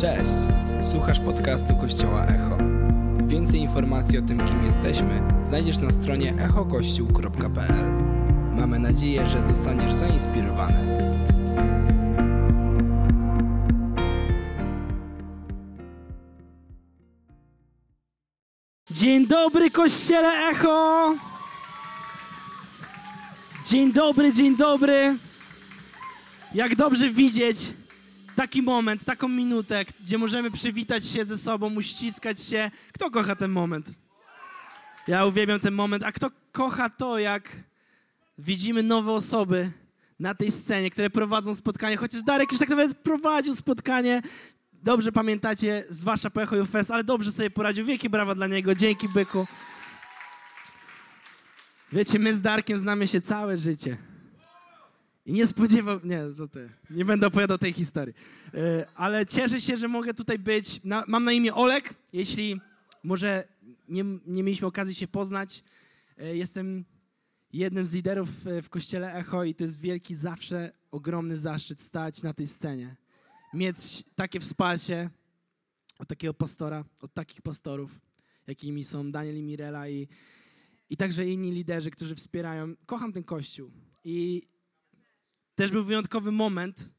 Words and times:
Cześć! 0.00 0.32
Słuchasz 0.80 1.20
podcastu 1.20 1.76
Kościoła 1.76 2.24
Echo. 2.24 2.58
Więcej 3.26 3.60
informacji 3.60 4.18
o 4.18 4.22
tym, 4.22 4.46
kim 4.46 4.64
jesteśmy, 4.64 5.22
znajdziesz 5.44 5.78
na 5.78 5.90
stronie 5.90 6.34
echokościół.pl. 6.34 7.92
Mamy 8.52 8.78
nadzieję, 8.78 9.26
że 9.26 9.42
zostaniesz 9.42 9.92
zainspirowany. 9.92 10.98
Dzień 18.90 19.26
dobry, 19.26 19.70
kościele 19.70 20.48
Echo! 20.50 21.14
Dzień 23.64 23.92
dobry, 23.92 24.32
dzień 24.32 24.56
dobry. 24.56 25.16
Jak 26.54 26.76
dobrze 26.76 27.10
widzieć 27.10 27.79
taki 28.40 28.62
moment, 28.62 29.04
taką 29.04 29.28
minutę, 29.28 29.84
gdzie 30.04 30.18
możemy 30.18 30.50
przywitać 30.50 31.04
się 31.04 31.24
ze 31.24 31.36
sobą, 31.36 31.74
uściskać 31.74 32.40
się. 32.40 32.70
Kto 32.92 33.10
kocha 33.10 33.36
ten 33.36 33.50
moment? 33.50 33.90
Ja 35.08 35.26
uwielbiam 35.26 35.60
ten 35.60 35.74
moment. 35.74 36.04
A 36.04 36.12
kto 36.12 36.30
kocha 36.52 36.90
to, 36.90 37.18
jak 37.18 37.56
widzimy 38.38 38.82
nowe 38.82 39.12
osoby 39.12 39.70
na 40.20 40.34
tej 40.34 40.50
scenie, 40.52 40.90
które 40.90 41.10
prowadzą 41.10 41.54
spotkanie, 41.54 41.96
chociaż 41.96 42.22
Darek 42.22 42.52
już 42.52 42.58
tak 42.58 42.68
naprawdę 42.68 42.94
prowadził 42.94 43.54
spotkanie. 43.54 44.22
Dobrze 44.72 45.12
pamiętacie, 45.12 45.84
zwłaszcza 45.88 46.30
po 46.30 46.42
Echo 46.42 46.66
Fest, 46.66 46.90
ale 46.90 47.04
dobrze 47.04 47.32
sobie 47.32 47.50
poradził. 47.50 47.84
Wielkie 47.84 48.10
brawa 48.10 48.34
dla 48.34 48.46
niego. 48.46 48.74
Dzięki, 48.74 49.08
byku. 49.08 49.46
Wiecie, 51.92 52.18
my 52.18 52.34
z 52.34 52.42
Darkiem 52.42 52.78
znamy 52.78 53.08
się 53.08 53.20
całe 53.20 53.56
życie. 53.56 54.09
I 55.30 55.32
nie 55.32 55.46
spodziewał... 55.46 56.00
Nie, 56.04 56.32
że 56.32 56.48
ty. 56.48 56.70
Nie 56.90 57.04
będę 57.04 57.26
opowiadał 57.26 57.58
tej 57.58 57.72
historii. 57.72 58.14
E, 58.54 58.86
Ale 58.94 59.26
cieszę 59.26 59.60
się, 59.60 59.76
że 59.76 59.88
mogę 59.88 60.14
tutaj 60.14 60.38
być. 60.38 60.80
Mam 61.06 61.24
na 61.24 61.32
imię 61.32 61.54
Olek. 61.54 61.94
Jeśli 62.12 62.60
może 63.02 63.44
nie, 63.88 64.04
nie 64.26 64.42
mieliśmy 64.42 64.66
okazji 64.66 64.94
się 64.94 65.08
poznać, 65.08 65.64
e, 66.18 66.36
jestem 66.36 66.84
jednym 67.52 67.86
z 67.86 67.92
liderów 67.92 68.46
e, 68.46 68.62
w 68.62 68.70
kościele 68.70 69.14
Echo 69.14 69.44
i 69.44 69.54
to 69.54 69.64
jest 69.64 69.80
wielki, 69.80 70.14
zawsze 70.14 70.72
ogromny 70.90 71.36
zaszczyt 71.36 71.82
stać 71.82 72.22
na 72.22 72.32
tej 72.32 72.46
scenie. 72.46 72.96
Mieć 73.54 74.04
takie 74.14 74.40
wsparcie 74.40 75.10
od 75.98 76.08
takiego 76.08 76.34
pastora, 76.34 76.84
od 77.00 77.14
takich 77.14 77.42
pastorów, 77.42 78.00
jakimi 78.46 78.84
są 78.84 79.12
Daniel 79.12 79.38
i 79.38 79.42
Mirela 79.42 79.88
i, 79.88 80.08
i 80.90 80.96
także 80.96 81.26
inni 81.26 81.52
liderzy, 81.52 81.90
którzy 81.90 82.14
wspierają. 82.14 82.74
Kocham 82.86 83.12
ten 83.12 83.24
kościół 83.24 83.70
i 84.04 84.42
też 85.60 85.70
był 85.70 85.84
wyjątkowy 85.84 86.32
moment 86.32 86.92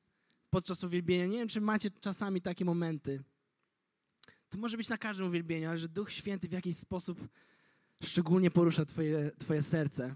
podczas 0.49 0.83
uwielbienia. 0.83 1.25
Nie 1.25 1.37
wiem, 1.37 1.47
czy 1.47 1.61
macie 1.61 1.91
czasami 1.91 2.41
takie 2.41 2.65
momenty. 2.65 3.23
To 4.49 4.57
może 4.57 4.77
być 4.77 4.89
na 4.89 4.97
każdym 4.97 5.27
uwielbieniu, 5.27 5.69
ale 5.69 5.77
że 5.77 5.89
Duch 5.89 6.11
Święty 6.11 6.47
w 6.47 6.51
jakiś 6.51 6.77
sposób 6.77 7.27
szczególnie 8.03 8.51
porusza 8.51 8.85
twoje, 8.85 9.31
twoje 9.37 9.61
serce. 9.61 10.15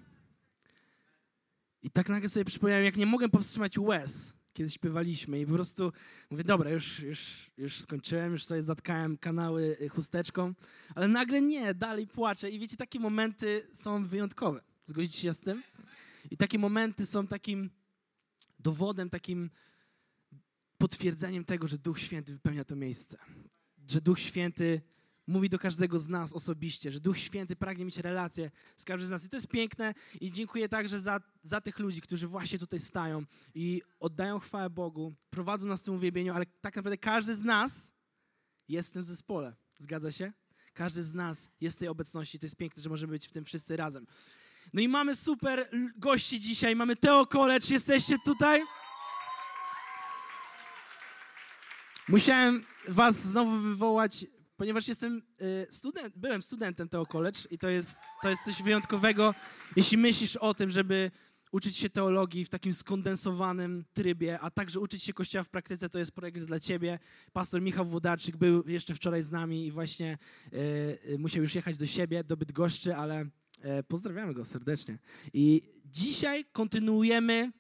I 1.82 1.92
tak 1.92 2.10
nagle 2.10 2.30
sobie 2.30 2.46
przypomniałem, 2.46 2.86
jak 2.86 2.98
nie 2.98 3.06
mogłem 3.06 3.30
powstrzymać 3.30 3.78
łez, 3.78 4.34
kiedy 4.54 4.70
śpiewaliśmy 4.70 5.40
i 5.40 5.46
po 5.46 5.54
prostu 5.54 5.92
mówię, 6.30 6.44
dobra, 6.44 6.70
już, 6.70 7.00
już, 7.00 7.52
już 7.58 7.82
skończyłem, 7.82 8.32
już 8.32 8.46
sobie 8.46 8.64
zatkałem 8.64 9.18
kanały 9.18 9.78
chusteczką, 9.90 10.54
ale 10.96 11.08
nagle 11.08 11.42
nie, 11.42 11.74
dalej 11.74 12.08
płaczę 12.08 12.50
i 12.50 12.60
wiecie, 12.60 12.78
takie 12.78 13.00
momenty 13.00 13.68
są 13.74 14.06
wyjątkowe. 14.06 14.62
Zgodzicie 14.86 15.20
się 15.20 15.34
z 15.34 15.42
tym? 15.42 15.64
I 16.32 16.38
takie 16.38 16.60
momenty 16.60 17.06
są 17.06 17.28
takim 17.28 17.70
dowodem, 18.66 19.10
takim 19.10 19.50
potwierdzeniem 20.78 21.46
tego, 21.46 21.68
że 21.68 21.78
Duch 21.78 22.00
Święty 22.00 22.34
wypełnia 22.34 22.64
to 22.64 22.76
miejsce. 22.76 23.18
Że 23.88 24.02
Duch 24.02 24.20
Święty 24.20 24.82
mówi 25.28 25.50
do 25.50 25.60
każdego 25.60 26.00
z 26.00 26.10
nas 26.10 26.34
osobiście, 26.34 26.92
że 26.92 27.00
Duch 27.00 27.18
Święty 27.18 27.56
pragnie 27.56 27.86
mieć 27.86 27.98
relację 27.98 28.52
z 28.78 28.86
każdym 28.86 29.08
z 29.08 29.10
nas. 29.10 29.26
I 29.26 29.30
to 29.30 29.38
jest 29.38 29.48
piękne 29.48 29.94
i 30.22 30.32
dziękuję 30.32 30.70
także 30.70 31.00
za, 31.00 31.22
za 31.44 31.62
tych 31.62 31.80
ludzi, 31.80 32.02
którzy 32.02 32.28
właśnie 32.28 32.60
tutaj 32.60 32.80
stają 32.80 33.26
i 33.56 33.82
oddają 34.00 34.40
chwałę 34.40 34.70
Bogu, 34.70 35.16
prowadzą 35.30 35.68
nas 35.68 35.82
w 35.82 35.86
tym 35.86 35.96
uwielbieniu, 35.96 36.34
ale 36.34 36.46
tak 36.46 36.76
naprawdę 36.76 36.98
każdy 36.98 37.36
z 37.36 37.44
nas 37.44 37.94
jest 38.68 38.90
w 38.90 38.94
tym 38.94 39.04
zespole. 39.04 39.56
Zgadza 39.80 40.12
się? 40.12 40.34
Każdy 40.74 41.04
z 41.04 41.14
nas 41.14 41.50
jest 41.62 41.76
w 41.76 41.80
tej 41.80 41.88
obecności. 41.88 42.40
To 42.40 42.46
jest 42.46 42.56
piękne, 42.56 42.84
że 42.84 42.90
możemy 42.90 43.12
być 43.12 43.28
w 43.28 43.32
tym 43.32 43.46
wszyscy 43.46 43.78
razem. 43.78 44.08
No 44.74 44.82
i 44.82 44.88
mamy 44.88 45.16
super 45.16 45.70
gości 45.98 46.40
dzisiaj. 46.40 46.76
Mamy 46.76 46.96
Teo 46.96 47.26
College. 47.26 47.68
Jesteście 47.70 48.16
tutaj? 48.26 48.64
Musiałem 52.08 52.66
was 52.88 53.22
znowu 53.22 53.58
wywołać, 53.58 54.26
ponieważ 54.58 54.88
jestem 54.88 55.22
y, 55.42 55.68
student, 55.70 56.14
byłem 56.18 56.42
studentem 56.42 56.90
Teo 56.90 57.06
College 57.06 57.40
i 57.52 57.58
to 57.58 57.70
jest, 57.70 58.00
to 58.22 58.30
jest 58.30 58.44
coś 58.44 58.62
wyjątkowego, 58.62 59.36
jeśli 59.76 59.98
myślisz 59.98 60.36
o 60.36 60.54
tym, 60.54 60.70
żeby 60.70 61.12
uczyć 61.52 61.78
się 61.78 61.90
teologii 61.90 62.46
w 62.46 62.50
takim 62.50 62.74
skondensowanym 62.74 63.86
trybie, 63.94 64.40
a 64.40 64.52
także 64.52 64.80
uczyć 64.80 65.04
się 65.04 65.14
Kościoła 65.14 65.44
w 65.44 65.50
praktyce, 65.50 65.90
to 65.90 66.00
jest 66.00 66.12
projekt 66.12 66.40
dla 66.40 66.60
ciebie. 66.60 67.00
Pastor 67.34 67.62
Michał 67.62 67.86
Włodarczyk 67.86 68.38
był 68.38 68.64
jeszcze 68.68 68.96
wczoraj 68.96 69.22
z 69.22 69.32
nami 69.32 69.68
i 69.68 69.72
właśnie 69.72 70.18
y, 70.54 70.58
y, 71.10 71.18
musiał 71.20 71.44
już 71.44 71.56
jechać 71.56 71.78
do 71.78 71.88
siebie, 71.88 72.24
do 72.24 72.38
Bydgoszczy, 72.38 72.96
ale 72.96 73.26
pozdrawiamy 73.88 74.34
go 74.34 74.46
serdecznie. 74.46 74.98
I 75.34 75.62
dzisiaj 75.86 76.46
kontynuujemy 76.52 77.52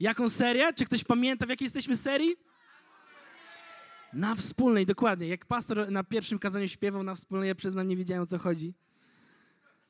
jaką 0.00 0.28
serię? 0.28 0.72
Czy 0.74 0.84
ktoś 0.84 1.04
pamięta, 1.04 1.46
w 1.46 1.48
jakiej 1.48 1.66
jesteśmy 1.66 1.96
serii? 1.96 2.36
Na 4.12 4.34
wspólnej, 4.34 4.86
dokładnie. 4.86 5.28
Jak 5.28 5.46
pastor 5.46 5.90
na 5.90 6.04
pierwszym 6.04 6.38
kazaniu 6.38 6.68
śpiewał 6.68 7.02
na 7.02 7.14
wspólnej, 7.14 7.48
ja 7.48 7.54
przyznam, 7.54 7.88
nie 7.88 7.96
wiedziałem 7.96 8.22
o 8.22 8.26
co 8.26 8.38
chodzi. 8.38 8.74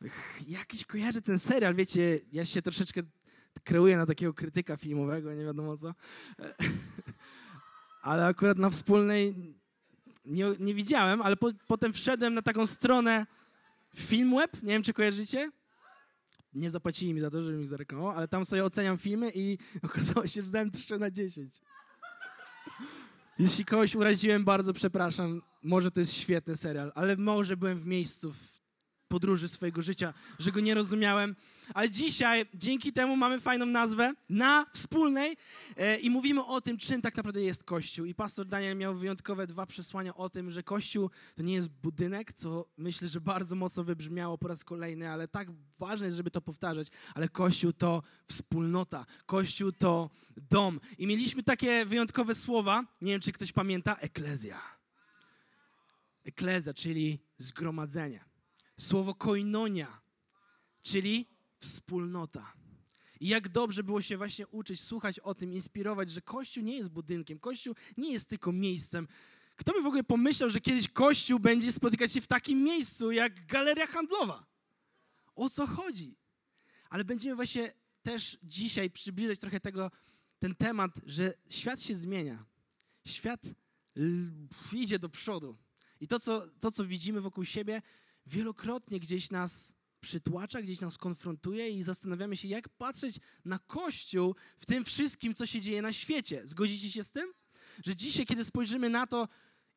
Ch, 0.09 0.49
Jakiś 0.49 0.85
kojarzę 0.85 1.23
ten 1.23 1.39
serial, 1.39 1.75
wiecie, 1.75 2.21
ja 2.33 2.45
się 2.45 2.63
troszeczkę 2.63 3.03
kreuję 3.65 3.97
na 3.97 4.07
takiego 4.07 4.35
krytyka 4.35 4.77
filmowego, 4.77 5.35
nie 5.35 5.45
wiadomo 5.45 5.77
co. 5.77 5.95
Ale 8.03 8.27
akurat 8.27 8.59
na 8.59 8.71
wspólnej 8.71 9.35
nie, 10.25 10.45
nie 10.61 10.75
widziałem, 10.75 11.23
ale 11.23 11.37
po, 11.37 11.51
potem 11.67 11.93
wszedłem 11.93 12.35
na 12.35 12.43
taką 12.43 12.67
stronę 12.67 13.27
Filmweb, 13.97 14.63
nie 14.63 14.73
wiem 14.73 14.83
czy 14.83 14.93
kojarzycie. 14.93 15.51
Nie 16.55 16.71
zapłacili 16.71 17.15
mi 17.15 17.21
za 17.21 17.31
to, 17.31 17.43
żebym 17.43 17.61
ich 17.61 17.69
zareklamował, 17.69 18.13
ale 18.13 18.29
tam 18.29 18.45
sobie 18.45 18.65
oceniam 18.65 18.99
filmy 18.99 19.33
i 19.35 19.59
okazało 19.83 20.27
się, 20.27 20.43
że 20.43 20.51
dałem 20.51 20.71
3 20.71 20.99
na 20.99 21.11
10. 21.11 21.61
Jeśli 23.39 23.65
kogoś 23.65 23.95
uraziłem, 23.95 24.45
bardzo 24.45 24.73
przepraszam. 24.73 25.43
Może 25.63 25.91
to 25.91 26.01
jest 26.01 26.13
świetny 26.13 26.57
serial, 26.57 26.93
ale 26.95 27.17
może 27.17 27.57
byłem 27.57 27.79
w 27.79 27.87
miejscu 27.87 28.33
w 28.33 28.52
podróży 29.12 29.49
swojego 29.49 29.83
życia, 29.83 30.15
że 30.39 30.53
go 30.53 30.61
nie 30.61 30.75
rozumiałem. 30.75 31.37
Ale 31.75 31.91
dzisiaj, 31.91 32.47
dzięki 32.55 32.93
temu 32.93 33.17
mamy 33.17 33.41
fajną 33.41 33.67
nazwę 33.67 34.12
na 34.28 34.67
wspólnej 34.73 35.37
e, 35.77 35.97
i 35.97 36.11
mówimy 36.11 36.45
o 36.45 36.61
tym, 36.61 36.78
czym 36.78 37.03
tak 37.03 37.17
naprawdę 37.17 37.43
jest 37.43 37.65
Kościół. 37.65 38.06
I 38.06 38.15
pastor 38.15 38.47
Daniel 38.47 38.77
miał 38.77 38.95
wyjątkowe 38.95 39.47
dwa 39.47 39.67
przesłania 39.67 40.15
o 40.15 40.28
tym, 40.28 40.50
że 40.50 40.62
Kościół 40.62 41.11
to 41.34 41.43
nie 41.43 41.55
jest 41.55 41.69
budynek, 41.69 42.33
co 42.33 42.69
myślę, 42.77 43.09
że 43.09 43.21
bardzo 43.21 43.55
mocno 43.55 43.84
wybrzmiało 43.84 44.39
po 44.39 44.49
raz 44.49 44.65
kolejny, 44.65 45.11
ale 45.11 45.29
tak 45.29 45.49
ważne 45.79 46.06
jest, 46.06 46.17
żeby 46.17 46.31
to 46.31 46.41
powtarzać. 46.41 46.89
Ale 47.15 47.29
Kościół 47.29 47.73
to 47.73 48.03
wspólnota, 48.27 49.06
Kościół 49.27 49.73
to 49.73 50.11
dom. 50.37 50.81
I 50.99 51.06
mieliśmy 51.06 51.43
takie 51.43 51.87
wyjątkowe 51.87 52.34
słowa, 52.34 52.84
nie 53.00 53.12
wiem, 53.12 53.21
czy 53.21 53.33
ktoś 53.33 53.53
pamięta, 53.53 53.97
eklezja. 53.97 54.61
Eklezja, 56.25 56.75
czyli 56.75 57.19
zgromadzenie. 57.39 58.31
Słowo 58.82 59.15
koinonia, 59.15 60.00
czyli 60.82 61.28
wspólnota. 61.59 62.53
I 63.20 63.28
jak 63.28 63.48
dobrze 63.48 63.82
było 63.82 64.03
się 64.03 64.16
właśnie 64.16 64.47
uczyć, 64.47 64.81
słuchać 64.81 65.19
o 65.19 65.34
tym, 65.34 65.53
inspirować, 65.53 66.10
że 66.10 66.22
Kościół 66.22 66.65
nie 66.65 66.76
jest 66.76 66.91
budynkiem, 66.91 67.38
Kościół 67.38 67.75
nie 67.96 68.12
jest 68.12 68.29
tylko 68.29 68.52
miejscem. 68.52 69.08
Kto 69.56 69.73
by 69.73 69.82
w 69.82 69.87
ogóle 69.87 70.05
pomyślał, 70.05 70.50
że 70.50 70.61
kiedyś 70.61 70.88
Kościół 70.88 71.38
będzie 71.38 71.73
spotykać 71.73 72.12
się 72.12 72.20
w 72.20 72.26
takim 72.26 72.62
miejscu 72.62 73.12
jak 73.12 73.46
galeria 73.46 73.87
handlowa? 73.87 74.46
O 75.35 75.50
co 75.50 75.67
chodzi? 75.67 76.17
Ale 76.90 77.05
będziemy 77.05 77.37
właśnie 77.37 77.73
też 78.02 78.38
dzisiaj 78.43 78.90
przybliżać 78.90 79.38
trochę 79.38 79.61
tego, 79.61 79.90
ten 80.38 80.55
temat, 80.55 81.00
że 81.06 81.35
świat 81.50 81.82
się 81.82 81.94
zmienia. 81.94 82.44
Świat 83.06 83.43
idzie 84.73 84.99
do 84.99 85.08
przodu. 85.08 85.56
I 86.00 86.08
to 86.08 86.20
co, 86.20 86.49
to, 86.61 86.70
co 86.70 86.85
widzimy 86.85 87.20
wokół 87.20 87.44
siebie, 87.44 87.82
wielokrotnie 88.27 89.01
gdzieś 89.01 89.31
nas 89.31 89.75
przytłacza, 90.01 90.63
gdzieś 90.63 90.81
nas 90.81 90.99
konfrontuje 90.99 91.71
i 91.71 91.83
zastanawiamy 91.83 92.37
się, 92.37 92.49
jak 92.49 92.69
patrzeć 92.69 93.17
na 93.45 93.59
Kościół 93.59 94.35
w 94.59 94.67
tym 94.67 94.85
wszystkim, 94.85 95.35
co 95.35 95.47
się 95.47 95.61
dzieje 95.61 95.83
na 95.83 95.93
świecie. 95.93 96.43
Zgodzicie 96.45 96.91
się 96.91 97.05
z 97.05 97.11
tym? 97.11 97.33
Że 97.85 97.97
dzisiaj, 97.97 98.27
kiedy 98.27 98.45
spojrzymy 98.45 98.91
na 98.91 99.07
to, 99.07 99.29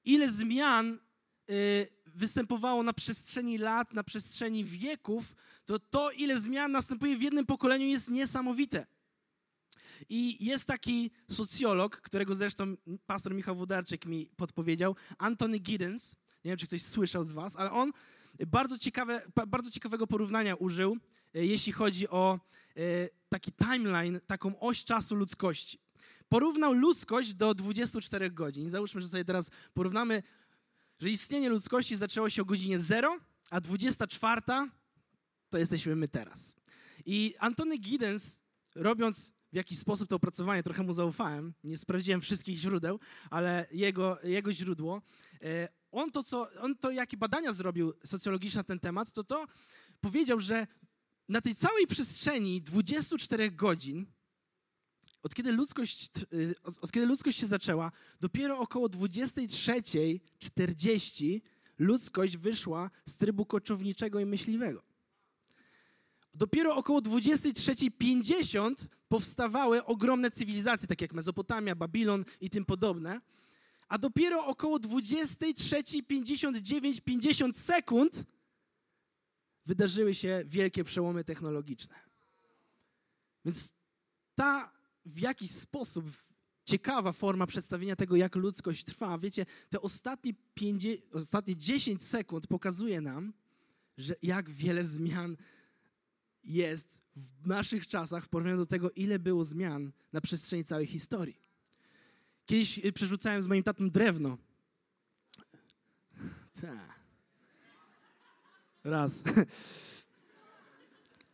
ile 0.06 0.30
zmian 0.30 1.00
y, 1.50 1.88
występowało 2.06 2.84
na 2.84 2.94
przestrzeni 2.94 3.58
lat, 3.58 3.94
na 3.94 4.04
przestrzeni 4.04 4.66
wieków, 4.66 5.36
to 5.66 5.80
to, 5.80 6.12
ile 6.12 6.40
zmian 6.40 6.72
następuje 6.72 7.18
w 7.18 7.22
jednym 7.22 7.46
pokoleniu, 7.46 7.86
jest 7.86 8.12
niesamowite. 8.12 8.86
I 10.10 10.46
jest 10.46 10.66
taki 10.66 11.12
socjolog, 11.30 12.02
którego 12.02 12.36
zresztą 12.36 12.76
pastor 13.06 13.36
Michał 13.36 13.56
Wodarczyk 13.56 14.06
mi 14.06 14.30
podpowiedział, 14.38 14.96
Anthony 15.18 15.60
Giddens. 15.60 16.16
Nie 16.46 16.52
wiem, 16.52 16.58
czy 16.58 16.68
ktoś 16.68 16.82
słyszał 16.82 17.24
z 17.24 17.32
was, 17.32 17.56
ale 17.56 17.72
on 17.72 17.92
bardzo, 18.48 18.78
ciekawe, 18.78 19.22
bardzo 19.48 19.72
ciekawego 19.72 20.08
porównania 20.08 20.56
użył, 20.56 20.98
e, 21.36 21.46
jeśli 21.46 21.72
chodzi 21.72 22.10
o 22.10 22.40
e, 22.76 22.80
taki 23.30 23.52
timeline, 23.52 24.20
taką 24.28 24.60
oś 24.60 24.86
czasu 24.86 25.16
ludzkości. 25.16 25.80
Porównał 26.30 26.74
ludzkość 26.74 27.34
do 27.34 27.54
24 27.54 28.32
godzin. 28.32 28.70
Załóżmy, 28.70 29.02
że 29.02 29.08
sobie 29.08 29.26
teraz 29.26 29.52
porównamy, 29.74 30.24
że 31.00 31.10
istnienie 31.10 31.50
ludzkości 31.50 31.96
zaczęło 31.96 32.30
się 32.30 32.42
o 32.42 32.46
godzinie 32.46 32.80
0, 32.80 33.18
a 33.50 33.62
24 33.62 34.42
to 35.50 35.58
jesteśmy 35.58 35.96
my 35.96 36.08
teraz. 36.08 36.56
I 37.06 37.34
Antony 37.40 37.78
Giddens, 37.78 38.40
robiąc 38.76 39.34
w 39.52 39.56
jakiś 39.56 39.80
sposób 39.80 40.10
to 40.10 40.16
opracowanie, 40.16 40.64
trochę 40.64 40.84
mu 40.84 40.94
zaufałem, 40.94 41.54
nie 41.64 41.78
sprawdziłem 41.78 42.22
wszystkich 42.22 42.58
źródeł, 42.58 43.00
ale 43.30 43.68
jego, 43.72 44.18
jego 44.24 44.54
źródło, 44.54 45.02
e, 45.42 45.68
on 45.96 46.12
to, 46.12 46.24
co, 46.24 46.48
on 46.62 46.76
to, 46.76 46.92
jakie 46.92 47.18
badania 47.18 47.54
zrobił 47.54 47.94
socjologiczne 48.04 48.60
na 48.60 48.64
ten 48.64 48.80
temat, 48.80 49.12
to 49.12 49.24
to 49.24 49.46
powiedział, 50.02 50.40
że 50.40 50.68
na 51.30 51.42
tej 51.42 51.56
całej 51.56 51.88
przestrzeni 51.88 52.62
24 52.62 53.52
godzin, 53.52 54.06
od 55.24 55.36
kiedy 55.36 55.52
ludzkość, 55.52 56.10
y, 56.34 56.56
od 56.82 56.92
kiedy 56.92 57.06
ludzkość 57.06 57.40
się 57.40 57.48
zaczęła, 57.48 57.92
dopiero 58.20 58.60
około 58.60 58.88
23.40 58.88 61.42
ludzkość 61.78 62.38
wyszła 62.38 62.90
z 63.06 63.18
trybu 63.18 63.46
koczowniczego 63.46 64.20
i 64.20 64.26
myśliwego. 64.26 64.84
Dopiero 66.34 66.76
około 66.76 67.00
23.50 67.00 68.88
powstawały 69.08 69.86
ogromne 69.86 70.32
cywilizacje, 70.32 70.88
takie 70.88 71.06
jak 71.06 71.14
Mezopotamia, 71.14 71.76
Babilon 71.76 72.26
i 72.42 72.50
tym 72.50 72.66
podobne. 72.66 73.22
A 73.88 73.98
dopiero 73.98 74.46
około 74.46 74.78
23.59-50 74.78 77.54
sekund 77.54 78.24
wydarzyły 79.66 80.14
się 80.14 80.44
wielkie 80.46 80.84
przełomy 80.84 81.24
technologiczne. 81.24 81.96
Więc 83.46 83.74
ta 84.36 84.72
w 85.06 85.20
jakiś 85.20 85.52
sposób 85.52 86.06
ciekawa 86.66 87.12
forma 87.12 87.48
przedstawienia 87.48 87.96
tego, 87.96 88.16
jak 88.16 88.36
ludzkość 88.36 88.84
trwa. 88.84 89.18
Wiecie, 89.18 89.46
te 89.70 89.82
ostatnie, 89.82 90.34
50, 90.54 91.16
ostatnie 91.16 91.56
10 91.56 92.04
sekund 92.04 92.48
pokazuje 92.48 93.02
nam, 93.02 93.34
że 93.98 94.16
jak 94.22 94.50
wiele 94.50 94.86
zmian 94.86 95.38
jest 96.44 97.02
w 97.16 97.48
naszych 97.48 97.88
czasach 97.88 98.26
w 98.26 98.30
porównaniu 98.30 98.58
do 98.58 98.66
tego, 98.66 98.92
ile 98.92 99.20
było 99.20 99.46
zmian 99.46 99.92
na 100.14 100.22
przestrzeni 100.22 100.64
całej 100.64 100.88
historii. 100.88 101.45
Kiedyś 102.46 102.86
y, 102.86 102.94
przerzucałem 102.94 103.42
z 103.42 103.48
moim 103.48 103.64
tatą 103.64 103.90
drewno. 103.90 104.38
Ta. 106.62 106.96
Raz. 108.84 109.24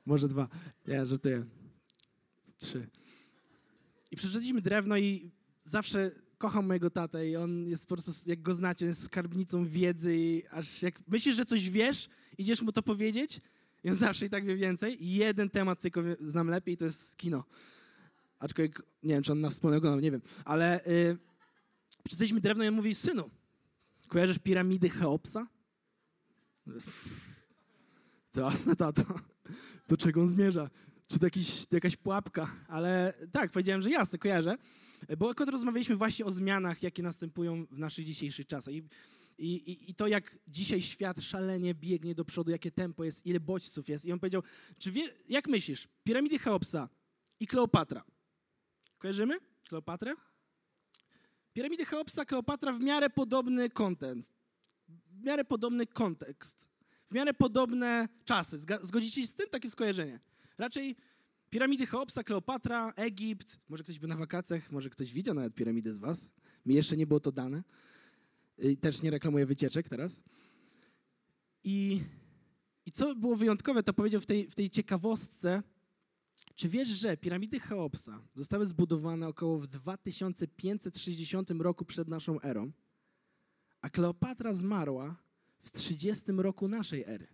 Może 0.05 0.27
dwa. 0.27 0.47
Nie, 0.87 1.05
żartuję. 1.05 1.45
Trzy. 2.57 2.87
I 4.11 4.15
przerzuciliśmy 4.15 4.61
drewno 4.61 4.97
i 4.97 5.31
zawsze 5.65 6.11
kocham 6.37 6.65
mojego 6.65 6.89
tatę 6.89 7.29
i 7.29 7.35
on 7.35 7.67
jest 7.67 7.87
po 7.87 7.95
prostu, 7.95 8.29
jak 8.29 8.41
go 8.41 8.53
znacie, 8.53 8.85
jest 8.85 9.03
skarbnicą 9.03 9.65
wiedzy 9.65 10.17
i 10.17 10.43
aż 10.51 10.81
jak 10.81 11.07
myślisz, 11.07 11.35
że 11.35 11.45
coś 11.45 11.69
wiesz, 11.69 12.09
idziesz 12.37 12.61
mu 12.61 12.71
to 12.71 12.83
powiedzieć 12.83 13.41
i 13.83 13.89
on 13.89 13.95
zawsze 13.95 14.25
i 14.25 14.29
tak 14.29 14.45
wie 14.45 14.55
więcej. 14.55 15.05
I 15.05 15.13
jeden 15.13 15.49
temat 15.49 15.81
tylko 15.81 16.01
znam 16.21 16.47
lepiej, 16.47 16.77
to 16.77 16.85
jest 16.85 17.17
kino. 17.17 17.43
Aczkolwiek 18.41 18.81
nie 19.03 19.13
wiem, 19.13 19.23
czy 19.23 19.31
on 19.31 19.41
nas 19.41 19.53
wspólnie 19.53 19.77
oglądał, 19.77 19.99
nie 19.99 20.11
wiem. 20.11 20.21
Ale 20.45 20.81
yy, 20.85 21.17
przerzuciliśmy 22.03 22.41
drewno 22.41 22.63
i 22.63 22.67
on 22.67 22.73
mówi, 22.73 22.95
synu, 22.95 23.29
kojarzysz 24.07 24.39
piramidy 24.39 24.89
Cheopsa? 24.89 25.47
To 28.31 28.41
jasne, 28.41 28.75
tato. 28.75 29.03
Do 29.87 29.97
czego 29.97 30.21
on 30.21 30.27
zmierza? 30.27 30.69
Czy 31.07 31.19
to, 31.19 31.25
jakiś, 31.25 31.65
to 31.65 31.75
jakaś 31.75 31.95
pułapka? 31.95 32.55
Ale 32.67 33.13
tak, 33.31 33.51
powiedziałem, 33.51 33.81
że 33.81 33.89
jasne, 33.89 34.17
kojarzę. 34.17 34.57
Bo 35.17 35.29
akurat 35.29 35.49
rozmawialiśmy 35.49 35.95
właśnie 35.95 36.25
o 36.25 36.31
zmianach, 36.31 36.83
jakie 36.83 37.03
następują 37.03 37.65
w 37.65 37.77
naszych 37.77 38.05
dzisiejszych 38.05 38.47
czasach. 38.47 38.73
I, 38.73 38.83
i, 39.37 39.89
I 39.89 39.95
to, 39.95 40.07
jak 40.07 40.37
dzisiaj 40.47 40.81
świat 40.81 41.21
szalenie 41.21 41.75
biegnie 41.75 42.15
do 42.15 42.25
przodu, 42.25 42.51
jakie 42.51 42.71
tempo 42.71 43.03
jest, 43.03 43.25
ile 43.25 43.39
bodźców 43.39 43.89
jest. 43.89 44.05
I 44.05 44.11
on 44.11 44.19
powiedział, 44.19 44.43
czy 44.77 44.91
wie, 44.91 45.13
jak 45.29 45.47
myślisz, 45.47 45.87
piramidy 46.03 46.39
Cheopsa 46.39 46.89
i 47.39 47.47
Kleopatra. 47.47 48.03
Kojarzymy 49.01 49.37
Kleopatrę? 49.67 50.13
Piramidy 51.53 51.85
Cheopsa, 51.85 52.25
Kleopatra 52.25 52.73
w 52.73 52.79
miarę 52.79 53.09
podobny 53.09 53.69
kontent, 53.69 54.33
w 54.89 55.23
miarę 55.23 55.45
podobny 55.45 55.87
kontekst 55.87 56.71
w 57.11 57.13
miarę 57.13 57.33
podobne 57.33 58.09
czasy. 58.25 58.57
Zgodzicie 58.81 59.21
się 59.21 59.27
z 59.27 59.35
tym? 59.35 59.49
Takie 59.49 59.69
skojarzenie. 59.69 60.19
Raczej 60.57 60.95
piramidy 61.49 61.87
Cheopsa, 61.87 62.23
Kleopatra, 62.23 62.93
Egipt. 62.95 63.59
Może 63.69 63.83
ktoś 63.83 63.99
był 63.99 64.09
na 64.09 64.15
wakacjach, 64.15 64.71
może 64.71 64.89
ktoś 64.89 65.13
widział 65.13 65.35
nawet 65.35 65.55
piramidy 65.55 65.93
z 65.93 65.97
was. 65.97 66.31
Mi 66.65 66.75
jeszcze 66.75 66.97
nie 66.97 67.07
było 67.07 67.19
to 67.19 67.31
dane. 67.31 67.63
I 68.57 68.77
też 68.77 69.01
nie 69.01 69.11
reklamuję 69.11 69.45
wycieczek 69.45 69.89
teraz. 69.89 70.23
I, 71.63 72.01
I 72.85 72.91
co 72.91 73.15
było 73.15 73.35
wyjątkowe, 73.35 73.83
to 73.83 73.93
powiedział 73.93 74.21
w 74.21 74.25
tej, 74.25 74.49
w 74.49 74.55
tej 74.55 74.69
ciekawostce, 74.69 75.63
czy 76.55 76.69
wiesz, 76.69 76.89
że 76.89 77.17
piramidy 77.17 77.59
Cheopsa 77.59 78.21
zostały 78.35 78.65
zbudowane 78.65 79.27
około 79.27 79.57
w 79.57 79.67
2560 79.67 81.51
roku 81.51 81.85
przed 81.85 82.07
naszą 82.07 82.41
erą, 82.41 82.71
a 83.81 83.89
Kleopatra 83.89 84.53
zmarła 84.53 85.15
w 85.59 85.71
30 85.71 86.31
roku 86.31 86.67
naszej 86.67 87.03
ery. 87.03 87.27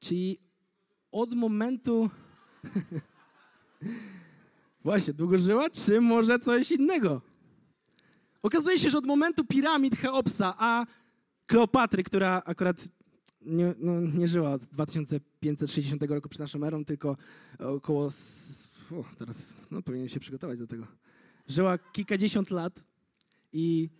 Czyli 0.00 0.38
od 1.12 1.34
momentu. 1.34 2.10
Właśnie, 4.84 5.14
długo 5.14 5.38
żyła, 5.38 5.70
czy 5.70 6.00
może 6.00 6.38
coś 6.38 6.72
innego? 6.72 7.22
Okazuje 8.42 8.78
się, 8.78 8.90
że 8.90 8.98
od 8.98 9.06
momentu 9.06 9.44
piramid 9.44 9.96
Cheopsa, 9.96 10.54
a 10.58 10.86
Kleopatry, 11.46 12.02
która 12.02 12.42
akurat 12.44 12.88
nie, 13.46 13.74
no, 13.78 14.00
nie 14.00 14.28
żyła 14.28 14.52
od 14.52 14.64
2560 14.64 16.02
roku 16.02 16.28
przed 16.28 16.40
naszą 16.40 16.64
erą, 16.64 16.84
tylko 16.84 17.16
około. 17.58 18.08
O, 18.92 19.04
teraz 19.18 19.54
no, 19.70 19.82
powinienem 19.82 20.08
się 20.08 20.20
przygotować 20.20 20.58
do 20.58 20.66
tego. 20.66 20.86
Żyła 21.48 21.78
kilkadziesiąt 21.78 22.50
lat 22.50 22.84
i 23.52 23.90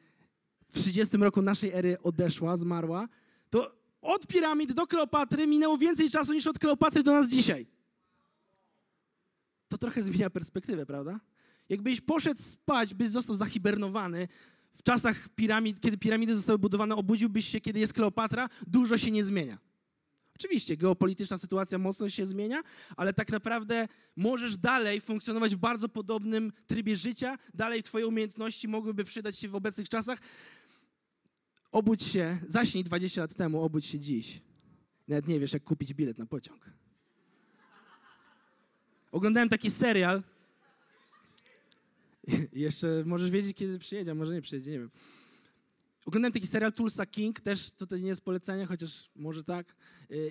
w 0.67 0.73
30 0.73 1.17
roku 1.17 1.43
naszej 1.43 1.73
ery 1.73 1.97
odeszła, 2.03 2.57
zmarła, 2.57 3.09
to 3.50 3.76
od 4.03 4.26
piramid 4.26 4.73
do 4.73 4.87
Kleopatry 4.87 5.47
minęło 5.47 5.79
więcej 5.79 6.11
czasu 6.11 6.33
niż 6.33 6.47
od 6.47 6.59
Kleopatry 6.59 7.03
do 7.03 7.12
nas 7.12 7.29
dzisiaj. 7.29 7.67
To 9.69 9.79
trochę 9.79 10.03
zmienia 10.03 10.31
perspektywę, 10.31 10.87
prawda? 10.87 11.21
Jakbyś 11.69 12.00
poszedł 12.00 12.43
spać, 12.43 12.95
byś 12.95 13.09
został 13.09 13.37
zahibernowany 13.37 14.29
w 14.76 14.83
czasach 14.83 15.28
piramid, 15.28 15.80
kiedy 15.80 15.99
piramidy 15.99 16.37
zostały 16.37 16.59
budowane, 16.59 16.97
obudziłbyś 16.97 17.49
się, 17.49 17.61
kiedy 17.61 17.80
jest 17.80 17.92
Kleopatra, 17.92 18.49
dużo 18.66 18.99
się 18.99 19.11
nie 19.11 19.25
zmienia. 19.25 19.59
Oczywiście 20.35 20.76
geopolityczna 20.76 21.38
sytuacja 21.38 21.78
mocno 21.78 22.11
się 22.11 22.26
zmienia, 22.26 22.62
ale 22.97 23.12
tak 23.12 23.33
naprawdę 23.33 23.88
możesz 24.16 24.59
dalej 24.59 25.00
funkcjonować 25.00 25.54
w 25.54 25.59
bardzo 25.59 25.88
podobnym 25.88 26.52
trybie 26.66 26.97
życia, 26.97 27.38
dalej 27.54 27.83
twoje 27.83 28.06
umiejętności 28.06 28.68
mogłyby 28.68 29.04
przydać 29.04 29.38
się 29.38 29.49
w 29.49 29.54
obecnych 29.54 29.88
czasach. 29.88 30.18
Obudź 31.73 32.02
się, 32.02 32.38
zaśnij 32.49 32.85
20 32.85 33.21
lat 33.21 33.35
temu, 33.35 33.62
obudź 33.62 33.87
się 33.87 33.99
dziś. 33.99 34.40
Nawet 35.09 35.28
nie 35.28 35.40
wiesz, 35.40 35.52
jak 35.52 35.64
kupić 35.64 35.95
bilet 35.95 36.18
na 36.18 36.26
pociąg. 36.26 36.71
Oglądałem 39.12 39.49
taki 39.49 39.71
serial. 39.71 40.23
Jeszcze 42.52 43.02
możesz 43.06 43.30
wiedzieć, 43.30 43.56
kiedy 43.56 43.78
przyjedzie, 43.78 44.11
a 44.11 44.14
może 44.14 44.35
nie 44.35 44.42
przyjedzie, 44.42 44.71
nie 44.71 44.78
wiem. 44.78 44.90
Oglądałem 46.06 46.33
taki 46.33 46.47
serial 46.47 46.73
Tulsa 46.73 47.06
King, 47.06 47.40
też 47.40 47.71
tutaj 47.71 48.02
nie 48.02 48.09
jest 48.09 48.25
polecenie, 48.25 48.66
chociaż 48.66 49.11
może 49.16 49.45
tak. 49.45 49.76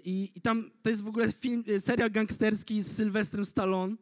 I, 0.03 0.31
I, 0.35 0.41
tam 0.41 0.71
to 0.81 0.89
jest 0.89 1.03
w 1.03 1.07
ogóle 1.07 1.31
film, 1.31 1.63
serial 1.79 2.11
gangsterski 2.11 2.81
z 2.81 2.95
Sylwestrem 2.95 3.45
Stallone. 3.45 3.95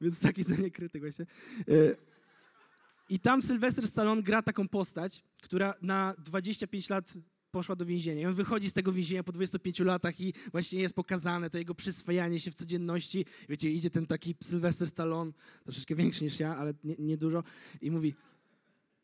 Więc 0.00 0.20
taki 0.20 0.42
za 0.42 0.54
mnie 0.54 0.70
krytyk 0.70 1.02
właśnie. 1.02 1.26
I 3.08 3.20
tam 3.20 3.42
Sylwester 3.42 3.86
Stallone 3.86 4.22
gra 4.22 4.42
taką 4.42 4.68
postać, 4.68 5.24
która 5.42 5.74
na 5.82 6.14
25 6.18 6.90
lat 6.90 7.12
poszła 7.58 7.76
do 7.76 7.86
więzienia. 7.86 8.22
I 8.22 8.26
on 8.26 8.34
wychodzi 8.34 8.70
z 8.70 8.72
tego 8.72 8.92
więzienia 8.92 9.22
po 9.22 9.32
25 9.32 9.80
latach 9.80 10.20
i 10.20 10.34
właśnie 10.52 10.80
jest 10.80 10.94
pokazane 10.94 11.50
to 11.50 11.58
jego 11.58 11.74
przyswajanie 11.74 12.40
się 12.40 12.50
w 12.50 12.54
codzienności. 12.54 13.24
Wiecie, 13.48 13.70
idzie 13.70 13.90
ten 13.90 14.06
taki 14.06 14.34
Sylwester 14.42 14.88
Stallone, 14.88 15.32
troszeczkę 15.64 15.94
większy 15.94 16.24
niż 16.24 16.40
ja, 16.40 16.56
ale 16.56 16.74
niedużo, 16.98 17.42
nie 17.82 17.88
i 17.88 17.90
mówi, 17.90 18.14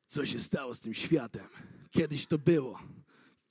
co 0.07 0.27
się 0.27 0.41
stało 0.41 0.75
z 0.75 0.81
tym 0.81 0.95
światem? 0.95 1.47
Kiedyś 1.91 2.27
to 2.27 2.39
było. 2.39 2.79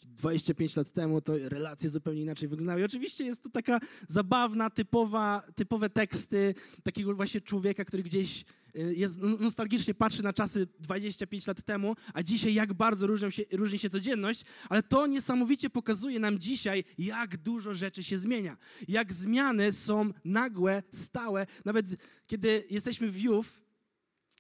25 0.06 0.76
lat 0.76 0.92
temu 0.92 1.22
to 1.22 1.34
relacje 1.50 1.90
zupełnie 1.90 2.22
inaczej 2.22 2.48
wyglądały. 2.48 2.82
I 2.82 2.84
oczywiście 2.84 3.26
jest 3.26 3.44
to 3.44 3.50
taka 3.50 3.80
zabawna, 4.08 4.70
typowa, 4.70 5.44
typowe 5.56 5.90
teksty 5.90 6.56
takiego 6.84 7.16
właśnie 7.16 7.42
człowieka, 7.42 7.86
który 7.86 8.04
gdzieś 8.04 8.46
jest, 8.74 9.20
no, 9.22 9.28
nostalgicznie 9.28 9.94
patrzy 9.94 10.24
na 10.24 10.34
czasy 10.34 10.68
25 10.80 11.48
lat 11.48 11.64
temu, 11.64 11.96
a 12.14 12.24
dzisiaj 12.24 12.54
jak 12.54 12.74
bardzo 12.74 13.08
różnią 13.08 13.30
się, 13.30 13.44
różni 13.52 13.80
się 13.80 13.90
codzienność, 13.90 14.46
ale 14.70 14.84
to 14.84 15.08
niesamowicie 15.08 15.70
pokazuje 15.70 16.20
nam 16.20 16.40
dzisiaj, 16.40 16.84
jak 16.98 17.38
dużo 17.38 17.74
rzeczy 17.74 18.04
się 18.04 18.18
zmienia. 18.18 18.58
Jak 18.88 19.14
zmiany 19.14 19.72
są 19.72 20.12
nagłe, 20.26 20.84
stałe. 20.92 21.48
Nawet 21.66 21.86
kiedy 22.28 22.64
jesteśmy 22.70 23.12
w 23.12 23.22
youth, 23.22 23.50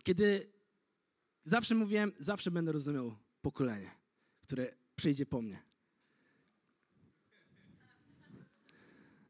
kiedy 0.03 0.51
zawsze 1.43 1.75
mówiłem, 1.75 2.11
zawsze 2.19 2.51
będę 2.51 2.71
rozumiał 2.71 3.15
pokolenie, 3.41 3.91
które 4.41 4.75
przyjdzie 4.95 5.25
po 5.25 5.41
mnie. 5.41 5.63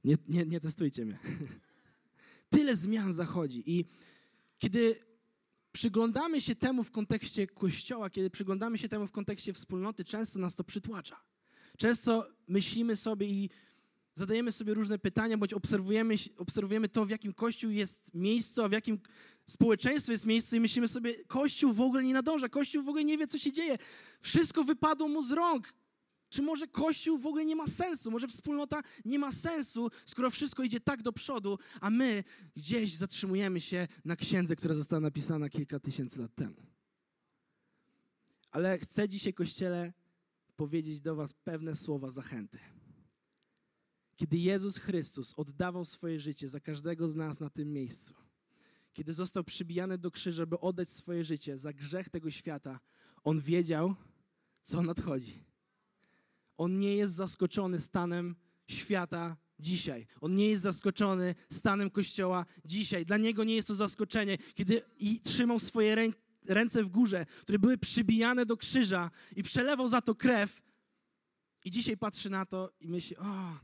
Nie, 0.04 0.18
nie, 0.28 0.46
nie 0.46 0.60
testujcie 0.60 1.06
mnie. 1.06 1.20
Tyle 2.50 2.76
zmian 2.76 3.14
zachodzi 3.14 3.64
i 3.66 3.86
kiedy 4.64 4.96
przyglądamy 5.72 6.42
się 6.42 6.56
temu 6.56 6.84
w 6.84 6.92
kontekście 6.92 7.48
Kościoła, 7.48 8.10
kiedy 8.10 8.30
przyglądamy 8.30 8.78
się 8.78 8.90
temu 8.90 9.08
w 9.08 9.12
kontekście 9.12 9.54
wspólnoty, 9.54 10.04
często 10.04 10.40
nas 10.40 10.56
to 10.56 10.64
przytłacza. 10.64 11.24
Często 11.78 12.28
myślimy 12.48 12.96
sobie 12.96 13.28
i 13.28 13.50
zadajemy 14.14 14.52
sobie 14.52 14.74
różne 14.74 15.00
pytania, 15.00 15.38
bądź 15.38 15.54
obserwujemy, 15.54 16.16
obserwujemy 16.38 16.90
to, 16.90 17.06
w 17.06 17.10
jakim 17.10 17.34
Kościół 17.34 17.72
jest 17.72 18.14
miejscu, 18.14 18.64
a 18.64 18.70
w 18.70 18.72
jakim 18.72 19.00
społeczeństwo 19.46 20.12
jest 20.12 20.26
miejscu 20.26 20.56
i 20.56 20.60
myślimy 20.60 20.88
sobie, 20.88 21.16
Kościół 21.28 21.74
w 21.74 21.82
ogóle 21.82 22.04
nie 22.04 22.14
nadąża, 22.14 22.50
Kościół 22.50 22.84
w 22.84 22.90
ogóle 22.90 23.04
nie 23.04 23.18
wie, 23.18 23.28
co 23.28 23.40
się 23.40 23.52
dzieje. 23.52 23.78
Wszystko 24.22 24.64
wypadło 24.64 25.08
mu 25.08 25.22
z 25.22 25.32
rąk. 25.32 25.74
Czy 26.34 26.42
może 26.42 26.68
Kościół 26.68 27.18
w 27.18 27.26
ogóle 27.26 27.46
nie 27.46 27.56
ma 27.56 27.68
sensu? 27.68 28.12
Może 28.12 28.28
wspólnota 28.28 28.82
nie 29.06 29.20
ma 29.20 29.32
sensu, 29.32 29.90
skoro 30.06 30.30
wszystko 30.30 30.64
idzie 30.64 30.80
tak 30.80 31.02
do 31.02 31.14
przodu, 31.14 31.60
a 31.82 31.90
my 31.90 32.24
gdzieś 32.56 32.94
zatrzymujemy 32.94 33.62
się 33.62 33.88
na 34.06 34.16
księdze, 34.16 34.56
która 34.56 34.76
została 34.76 35.00
napisana 35.00 35.50
kilka 35.50 35.80
tysięcy 35.80 36.22
lat 36.22 36.36
temu. 36.36 36.56
Ale 38.52 38.80
chcę 38.80 39.10
dzisiaj, 39.10 39.34
Kościele, 39.34 39.94
powiedzieć 40.56 41.02
do 41.02 41.16
Was 41.16 41.34
pewne 41.34 41.76
słowa 41.76 42.12
zachęty. 42.12 42.60
Kiedy 44.16 44.38
Jezus 44.38 44.78
Chrystus 44.78 45.34
oddawał 45.38 45.86
swoje 45.86 46.20
życie 46.20 46.50
za 46.50 46.60
każdego 46.60 47.10
z 47.10 47.16
nas 47.16 47.40
na 47.40 47.50
tym 47.50 47.74
miejscu, 47.74 48.14
kiedy 48.94 49.14
został 49.14 49.44
przybijany 49.44 49.98
do 49.98 50.12
krzyża, 50.12 50.46
by 50.46 50.60
oddać 50.60 50.90
swoje 50.90 51.24
życie 51.24 51.58
za 51.58 51.74
grzech 51.74 52.10
tego 52.10 52.32
świata, 52.32 52.80
on 53.24 53.42
wiedział, 53.42 53.96
co 54.62 54.82
nadchodzi. 54.82 55.53
On 56.58 56.80
nie 56.80 56.96
jest 56.96 57.14
zaskoczony 57.14 57.80
stanem 57.80 58.36
świata 58.68 59.38
dzisiaj. 59.60 60.08
On 60.22 60.36
nie 60.36 60.50
jest 60.50 60.64
zaskoczony 60.64 61.36
stanem 61.52 61.90
Kościoła 61.90 62.46
dzisiaj. 62.66 63.06
Dla 63.06 63.18
niego 63.18 63.44
nie 63.44 63.56
jest 63.56 63.68
to 63.68 63.76
zaskoczenie, 63.76 64.38
kiedy 64.38 64.82
i 65.00 65.20
trzymał 65.20 65.60
swoje 65.60 65.96
rę 65.96 66.10
ręce 66.48 66.84
w 66.84 66.90
górze, 66.90 67.26
które 67.42 67.60
były 67.60 67.78
przybijane 67.78 68.46
do 68.46 68.58
krzyża 68.58 69.12
i 69.36 69.44
przelewał 69.44 69.88
za 69.88 70.02
to 70.02 70.16
krew. 70.16 70.62
I 71.66 71.72
dzisiaj 71.72 71.98
patrzy 71.98 72.30
na 72.30 72.46
to 72.46 72.72
i 72.80 72.88
myśli, 72.88 73.18
o, 73.18 73.60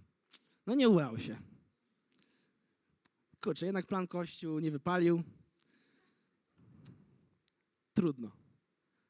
no 0.65 0.75
nie 0.75 0.89
udało 0.89 1.17
się. 1.17 1.37
Kurczę, 3.41 3.65
jednak 3.65 3.87
plan 3.87 4.07
Kościół 4.07 4.59
nie 4.59 4.71
wypalił. 4.71 5.23
Trudno. 7.93 8.31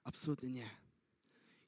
Absolutnie 0.04 0.50
nie. 0.50 0.89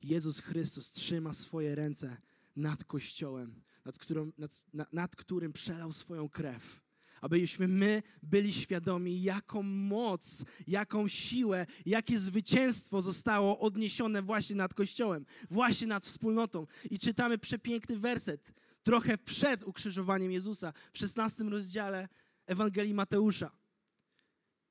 Jezus 0.04 0.40
Chrystus 0.40 0.92
trzyma 0.92 1.34
swoje 1.34 1.76
ręce 1.76 2.18
nad 2.56 2.84
Kościołem, 2.84 3.62
nad, 3.86 4.66
nad, 4.74 4.94
nad 4.94 5.16
którym 5.16 5.54
przelał 5.54 5.94
swoją 5.94 6.30
krew 6.30 6.82
abyśmy 7.22 7.68
my 7.68 8.04
byli 8.24 8.54
świadomi, 8.54 9.24
jaką 9.24 9.64
moc, 9.64 10.46
jaką 10.68 11.08
siłę, 11.08 11.66
jakie 11.86 12.20
zwycięstwo 12.20 13.02
zostało 13.02 13.60
odniesione 13.60 14.22
właśnie 14.22 14.56
nad 14.56 14.74
Kościołem, 14.74 15.26
właśnie 15.50 15.88
nad 15.88 16.06
wspólnotą. 16.06 16.68
I 16.92 17.00
czytamy 17.00 17.38
przepiękny 17.38 17.98
werset, 17.98 18.54
trochę 18.84 19.18
przed 19.18 19.64
ukrzyżowaniem 19.64 20.32
Jezusa, 20.32 20.74
w 20.92 20.98
16 20.98 21.44
rozdziale 21.44 22.10
Ewangelii 22.46 22.94
Mateusza. 22.94 23.52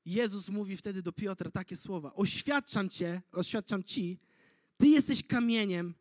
Jezus 0.05 0.49
mówi 0.49 0.77
wtedy 0.77 1.01
do 1.01 1.11
Piotra 1.11 1.51
takie 1.51 1.77
słowa: 1.77 2.13
Oświadczam 2.13 2.89
cię, 2.89 3.21
oświadczam 3.31 3.83
ci, 3.83 4.19
ty 4.81 4.87
jesteś 4.87 5.23
kamieniem, 5.23 5.93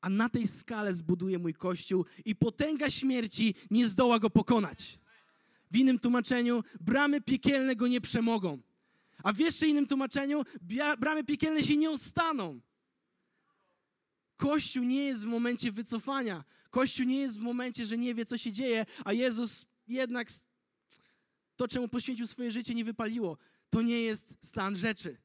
a 0.00 0.08
na 0.08 0.28
tej 0.28 0.46
skale 0.46 0.94
zbuduję 0.94 1.38
mój 1.38 1.54
kościół 1.54 2.04
i 2.24 2.36
potęga 2.36 2.90
śmierci 2.90 3.54
nie 3.70 3.88
zdoła 3.88 4.18
go 4.18 4.30
pokonać. 4.30 4.98
W 5.70 5.76
innym 5.76 5.98
tłumaczeniu, 5.98 6.62
bramy 6.80 7.20
piekielne 7.20 7.76
go 7.76 7.86
nie 7.86 8.00
przemogą. 8.00 8.58
A 9.22 9.32
w 9.32 9.38
jeszcze 9.38 9.68
innym 9.68 9.86
tłumaczeniu, 9.86 10.42
bramy 10.98 11.24
piekielne 11.24 11.62
się 11.62 11.76
nie 11.76 11.90
ostaną. 11.90 12.60
Kościół 14.36 14.84
nie 14.84 15.04
jest 15.04 15.22
w 15.24 15.26
momencie 15.26 15.72
wycofania. 15.72 16.44
Kościół 16.70 17.06
nie 17.06 17.18
jest 17.18 17.38
w 17.38 17.42
momencie, 17.42 17.86
że 17.86 17.98
nie 17.98 18.14
wie, 18.14 18.24
co 18.24 18.38
się 18.38 18.52
dzieje, 18.52 18.86
a 19.04 19.12
Jezus 19.12 19.66
jednak 19.88 20.28
to, 21.56 21.68
czemu 21.68 21.88
poświęcił 21.88 22.26
swoje 22.26 22.50
życie, 22.50 22.74
nie 22.74 22.84
wypaliło. 22.84 23.38
To 23.70 23.82
nie 23.82 24.00
jest 24.00 24.34
stan 24.42 24.76
rzeczy. 24.76 25.16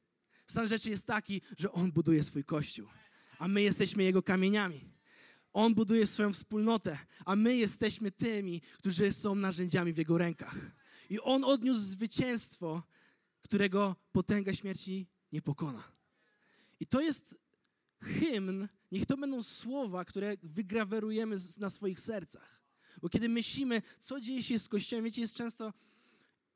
Stan 0.46 0.68
rzeczy 0.68 0.90
jest 0.90 1.06
taki, 1.06 1.40
że 1.58 1.72
On 1.72 1.92
buduje 1.92 2.22
swój 2.24 2.44
Kościół, 2.44 2.88
a 3.40 3.48
my 3.48 3.62
jesteśmy 3.62 4.04
Jego 4.04 4.22
kamieniami. 4.22 4.80
On 5.52 5.74
buduje 5.74 6.06
swoją 6.06 6.32
wspólnotę, 6.32 6.98
a 7.24 7.36
my 7.36 7.56
jesteśmy 7.56 8.10
tymi, 8.10 8.60
którzy 8.60 9.12
są 9.12 9.34
narzędziami 9.34 9.92
w 9.92 9.98
Jego 9.98 10.18
rękach. 10.18 10.56
I 11.10 11.20
On 11.20 11.44
odniósł 11.44 11.80
zwycięstwo, 11.80 12.82
którego 13.42 13.96
potęga 14.12 14.54
śmierci 14.54 15.06
nie 15.32 15.42
pokona. 15.42 15.82
I 16.80 16.86
to 16.86 17.00
jest 17.00 17.38
hymn, 18.00 18.68
niech 18.92 19.06
to 19.06 19.16
będą 19.16 19.42
słowa, 19.42 20.04
które 20.04 20.36
wygrawerujemy 20.42 21.36
na 21.58 21.70
swoich 21.70 22.00
sercach. 22.00 22.62
Bo 23.02 23.08
kiedy 23.08 23.28
myślimy, 23.28 23.82
co 24.00 24.20
dzieje 24.20 24.42
się 24.42 24.58
z 24.58 24.68
Kościołem, 24.68 25.04
wiecie, 25.04 25.20
jest 25.20 25.34
często 25.34 25.72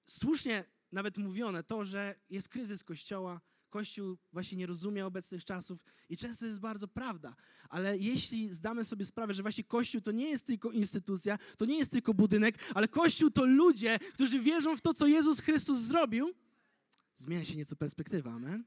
słusznie 0.06 0.64
nawet 0.92 1.18
mówione 1.18 1.62
to, 1.62 1.84
że 1.84 2.14
jest 2.30 2.48
kryzys 2.48 2.84
Kościoła, 2.84 3.40
Kościół 3.74 4.18
właśnie 4.32 4.58
nie 4.58 4.66
rozumie 4.66 5.06
obecnych 5.06 5.44
czasów 5.44 5.84
i 6.08 6.16
często 6.16 6.46
jest 6.46 6.60
bardzo 6.60 6.88
prawda. 6.88 7.36
Ale 7.68 7.98
jeśli 7.98 8.54
zdamy 8.54 8.84
sobie 8.84 9.04
sprawę, 9.04 9.34
że 9.34 9.42
właśnie 9.42 9.64
Kościół 9.64 10.00
to 10.00 10.12
nie 10.12 10.30
jest 10.30 10.46
tylko 10.46 10.70
instytucja, 10.70 11.38
to 11.56 11.64
nie 11.64 11.78
jest 11.78 11.92
tylko 11.92 12.14
budynek, 12.14 12.58
ale 12.74 12.88
Kościół 12.88 13.30
to 13.30 13.44
ludzie, 13.44 13.98
którzy 13.98 14.40
wierzą 14.40 14.76
w 14.76 14.80
to, 14.80 14.94
co 14.94 15.06
Jezus 15.06 15.40
Chrystus 15.40 15.78
zrobił, 15.78 16.34
zmienia 17.16 17.44
się 17.44 17.56
nieco 17.56 17.76
perspektywa. 17.76 18.32
Amen? 18.32 18.64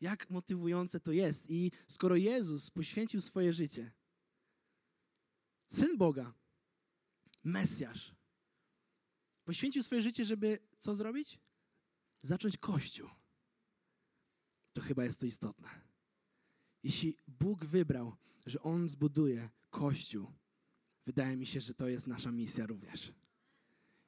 Jak 0.00 0.30
motywujące 0.30 1.00
to 1.00 1.12
jest. 1.12 1.50
I 1.50 1.72
skoro 1.88 2.16
Jezus 2.16 2.70
poświęcił 2.70 3.20
swoje 3.20 3.52
życie, 3.52 3.92
Syn 5.68 5.98
Boga, 5.98 6.34
Mesjasz, 7.44 8.14
poświęcił 9.44 9.82
swoje 9.82 10.02
życie, 10.02 10.24
żeby 10.24 10.58
co 10.78 10.94
zrobić? 10.94 11.38
Zacząć 12.22 12.56
Kościół 12.56 13.21
to 14.72 14.80
chyba 14.80 15.04
jest 15.04 15.20
to 15.20 15.26
istotne. 15.26 15.68
Jeśli 16.82 17.16
Bóg 17.28 17.64
wybrał, 17.64 18.16
że 18.46 18.62
On 18.62 18.88
zbuduje 18.88 19.50
Kościół, 19.70 20.32
wydaje 21.06 21.36
mi 21.36 21.46
się, 21.46 21.60
że 21.60 21.74
to 21.74 21.88
jest 21.88 22.06
nasza 22.06 22.32
misja 22.32 22.66
również. 22.66 23.12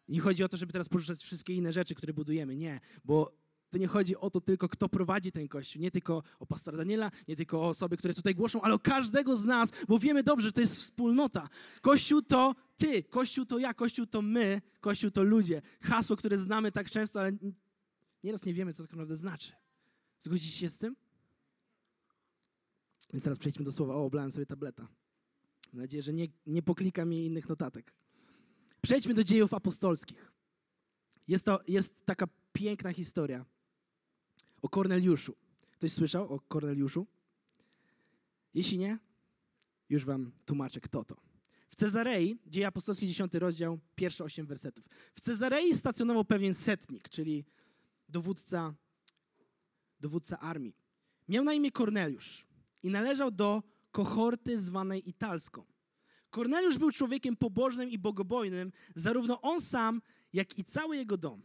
Nie 0.08 0.20
chodzi 0.20 0.44
o 0.44 0.48
to, 0.48 0.56
żeby 0.56 0.72
teraz 0.72 0.88
porzucać 0.88 1.22
wszystkie 1.22 1.54
inne 1.54 1.72
rzeczy, 1.72 1.94
które 1.94 2.12
budujemy. 2.12 2.56
Nie, 2.56 2.80
bo 3.04 3.44
to 3.70 3.78
nie 3.78 3.86
chodzi 3.86 4.16
o 4.16 4.30
to 4.30 4.40
tylko, 4.40 4.68
kto 4.68 4.88
prowadzi 4.88 5.32
ten 5.32 5.48
kościół. 5.48 5.82
Nie 5.82 5.90
tylko 5.90 6.22
o 6.38 6.46
pastora 6.46 6.78
Daniela, 6.78 7.10
nie 7.28 7.36
tylko 7.36 7.60
o 7.60 7.68
osoby, 7.68 7.96
które 7.96 8.14
tutaj 8.14 8.34
głoszą, 8.34 8.60
ale 8.60 8.74
o 8.74 8.78
każdego 8.78 9.36
z 9.36 9.44
nas, 9.44 9.70
bo 9.88 9.98
wiemy 9.98 10.22
dobrze, 10.22 10.46
że 10.46 10.52
to 10.52 10.60
jest 10.60 10.78
wspólnota. 10.78 11.48
Kościół 11.80 12.22
to 12.22 12.54
ty, 12.76 13.02
kościół 13.02 13.46
to 13.46 13.58
ja, 13.58 13.74
kościół 13.74 14.06
to 14.06 14.22
my, 14.22 14.62
kościół 14.80 15.10
to 15.10 15.22
ludzie. 15.22 15.62
Hasło, 15.80 16.16
które 16.16 16.38
znamy 16.38 16.72
tak 16.72 16.90
często, 16.90 17.20
ale 17.20 17.32
nieraz 18.24 18.44
nie 18.44 18.54
wiemy, 18.54 18.72
co 18.72 18.82
to 18.82 18.86
tak 18.86 18.92
naprawdę 18.92 19.16
znaczy. 19.16 19.52
Zgodzicie 20.24 20.58
się 20.58 20.70
z 20.70 20.78
tym? 20.78 20.96
Więc 23.12 23.24
teraz 23.24 23.38
przejdźmy 23.38 23.64
do 23.64 23.72
słowa. 23.72 23.94
O, 23.94 24.04
oblałem 24.04 24.32
sobie 24.32 24.46
tableta. 24.46 24.88
Mam 25.72 25.82
nadzieję, 25.82 26.02
że 26.02 26.12
nie, 26.12 26.28
nie 26.46 26.62
poklika 26.62 27.04
mi 27.04 27.26
innych 27.26 27.48
notatek. 27.48 27.94
Przejdźmy 28.82 29.14
do 29.14 29.24
dziejów 29.24 29.54
apostolskich. 29.54 30.32
Jest 31.28 31.44
to 31.44 31.60
jest 31.68 32.04
taka 32.04 32.26
piękna 32.52 32.92
historia 32.92 33.44
o 34.62 34.68
Korneliuszu. 34.68 35.36
Ktoś 35.70 35.92
słyszał 35.92 36.32
o 36.32 36.40
Korneliuszu? 36.40 37.06
Jeśli 38.54 38.78
nie, 38.78 38.98
już 39.88 40.04
wam 40.04 40.32
tłumaczę, 40.44 40.80
kto 40.80 41.04
to. 41.04 41.16
W 41.68 41.76
Cezarei, 41.76 42.38
dzieje 42.46 42.66
apostolskie, 42.66 43.06
10 43.06 43.34
rozdział, 43.34 43.78
pierwsze 43.96 44.24
8 44.24 44.46
wersetów. 44.46 44.88
W 45.14 45.20
Cezarei 45.20 45.74
stacjonował 45.74 46.24
pewien 46.24 46.54
setnik, 46.54 47.08
czyli 47.08 47.44
dowódca 48.08 48.74
dowódca 50.00 50.40
armii. 50.40 50.76
Miał 51.28 51.44
na 51.44 51.52
imię 51.52 51.70
Korneliusz 51.70 52.46
i 52.82 52.90
należał 52.90 53.30
do 53.30 53.62
kohorty 53.90 54.58
zwanej 54.58 55.08
Italską. 55.08 55.64
Korneliusz 56.30 56.78
był 56.78 56.90
człowiekiem 56.90 57.36
pobożnym 57.36 57.90
i 57.90 57.98
bogobojnym, 57.98 58.72
zarówno 58.94 59.40
on 59.40 59.60
sam, 59.60 60.02
jak 60.32 60.58
i 60.58 60.64
cały 60.64 60.96
jego 60.96 61.16
dom. 61.16 61.42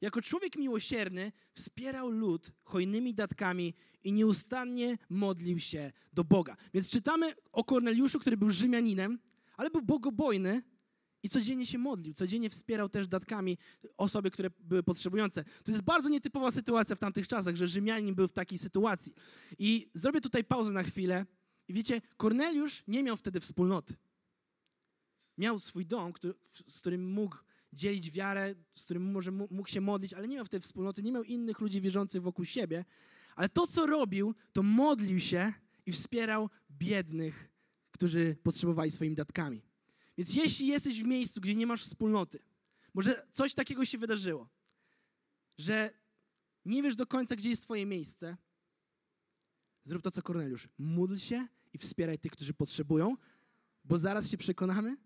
Jako 0.00 0.22
człowiek 0.22 0.56
miłosierny 0.56 1.32
wspierał 1.54 2.10
lud 2.10 2.52
hojnymi 2.64 3.14
datkami 3.14 3.74
i 4.04 4.12
nieustannie 4.12 4.98
modlił 5.10 5.58
się 5.58 5.92
do 6.12 6.24
Boga. 6.24 6.56
Więc 6.74 6.90
czytamy 6.90 7.34
o 7.52 7.64
Korneliuszu, 7.64 8.18
który 8.18 8.36
był 8.36 8.50
Rzymianinem, 8.50 9.18
ale 9.56 9.70
był 9.70 9.82
bogobojny 9.82 10.62
i 11.22 11.28
codziennie 11.28 11.66
się 11.66 11.78
modlił, 11.78 12.14
codziennie 12.14 12.50
wspierał 12.50 12.88
też 12.88 13.08
datkami 13.08 13.58
osoby, 13.96 14.30
które 14.30 14.50
były 14.60 14.82
potrzebujące. 14.82 15.44
To 15.64 15.72
jest 15.72 15.82
bardzo 15.82 16.08
nietypowa 16.08 16.50
sytuacja 16.50 16.96
w 16.96 16.98
tamtych 16.98 17.28
czasach, 17.28 17.56
że 17.56 17.68
Rzymianin 17.68 18.14
był 18.14 18.28
w 18.28 18.32
takiej 18.32 18.58
sytuacji. 18.58 19.14
I 19.58 19.90
zrobię 19.94 20.20
tutaj 20.20 20.44
pauzę 20.44 20.72
na 20.72 20.82
chwilę. 20.82 21.26
I 21.68 21.74
wiecie, 21.74 22.02
Korneliusz 22.16 22.82
nie 22.88 23.02
miał 23.02 23.16
wtedy 23.16 23.40
wspólnoty. 23.40 23.94
Miał 25.38 25.60
swój 25.60 25.86
dom, 25.86 26.12
który, 26.12 26.34
z 26.68 26.80
którym 26.80 27.10
mógł 27.10 27.36
dzielić 27.72 28.10
wiarę, 28.10 28.54
z 28.74 28.84
którym 28.84 29.10
może 29.10 29.30
mógł 29.30 29.68
się 29.68 29.80
modlić, 29.80 30.14
ale 30.14 30.28
nie 30.28 30.36
miał 30.36 30.44
wtedy 30.44 30.62
wspólnoty, 30.62 31.02
nie 31.02 31.12
miał 31.12 31.24
innych 31.24 31.60
ludzi 31.60 31.80
wierzących 31.80 32.22
wokół 32.22 32.44
siebie. 32.44 32.84
Ale 33.36 33.48
to, 33.48 33.66
co 33.66 33.86
robił, 33.86 34.34
to 34.52 34.62
modlił 34.62 35.20
się 35.20 35.52
i 35.86 35.92
wspierał 35.92 36.50
biednych, 36.70 37.50
którzy 37.90 38.36
potrzebowali 38.42 38.90
swoimi 38.90 39.14
datkami. 39.14 39.67
Więc 40.18 40.34
jeśli 40.34 40.66
jesteś 40.66 41.02
w 41.02 41.06
miejscu, 41.06 41.40
gdzie 41.40 41.54
nie 41.54 41.66
masz 41.66 41.84
wspólnoty, 41.84 42.38
może 42.94 43.26
coś 43.32 43.54
takiego 43.54 43.84
się 43.84 43.98
wydarzyło, 43.98 44.48
że 45.58 45.90
nie 46.64 46.82
wiesz 46.82 46.96
do 46.96 47.06
końca, 47.06 47.36
gdzie 47.36 47.50
jest 47.50 47.62
Twoje 47.62 47.86
miejsce, 47.86 48.36
zrób 49.84 50.02
to, 50.02 50.10
co 50.10 50.22
Korneliusz. 50.22 50.68
Módl 50.78 51.16
się 51.16 51.48
i 51.72 51.78
wspieraj 51.78 52.18
tych, 52.18 52.32
którzy 52.32 52.54
potrzebują, 52.54 53.16
bo 53.84 53.98
zaraz 53.98 54.30
się 54.30 54.38
przekonamy, 54.38 54.96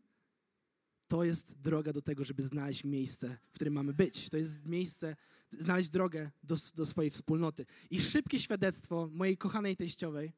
to 1.08 1.24
jest 1.24 1.60
droga 1.60 1.92
do 1.92 2.02
tego, 2.02 2.24
żeby 2.24 2.42
znaleźć 2.42 2.84
miejsce, 2.84 3.38
w 3.50 3.54
którym 3.54 3.74
mamy 3.74 3.94
być. 3.94 4.28
To 4.28 4.36
jest 4.36 4.66
miejsce, 4.66 5.16
znaleźć 5.50 5.90
drogę 5.90 6.30
do, 6.42 6.56
do 6.74 6.86
swojej 6.86 7.10
wspólnoty. 7.10 7.66
I 7.90 8.00
szybkie 8.00 8.40
świadectwo 8.40 9.08
mojej 9.12 9.36
kochanej 9.36 9.76
teściowej. 9.76 10.32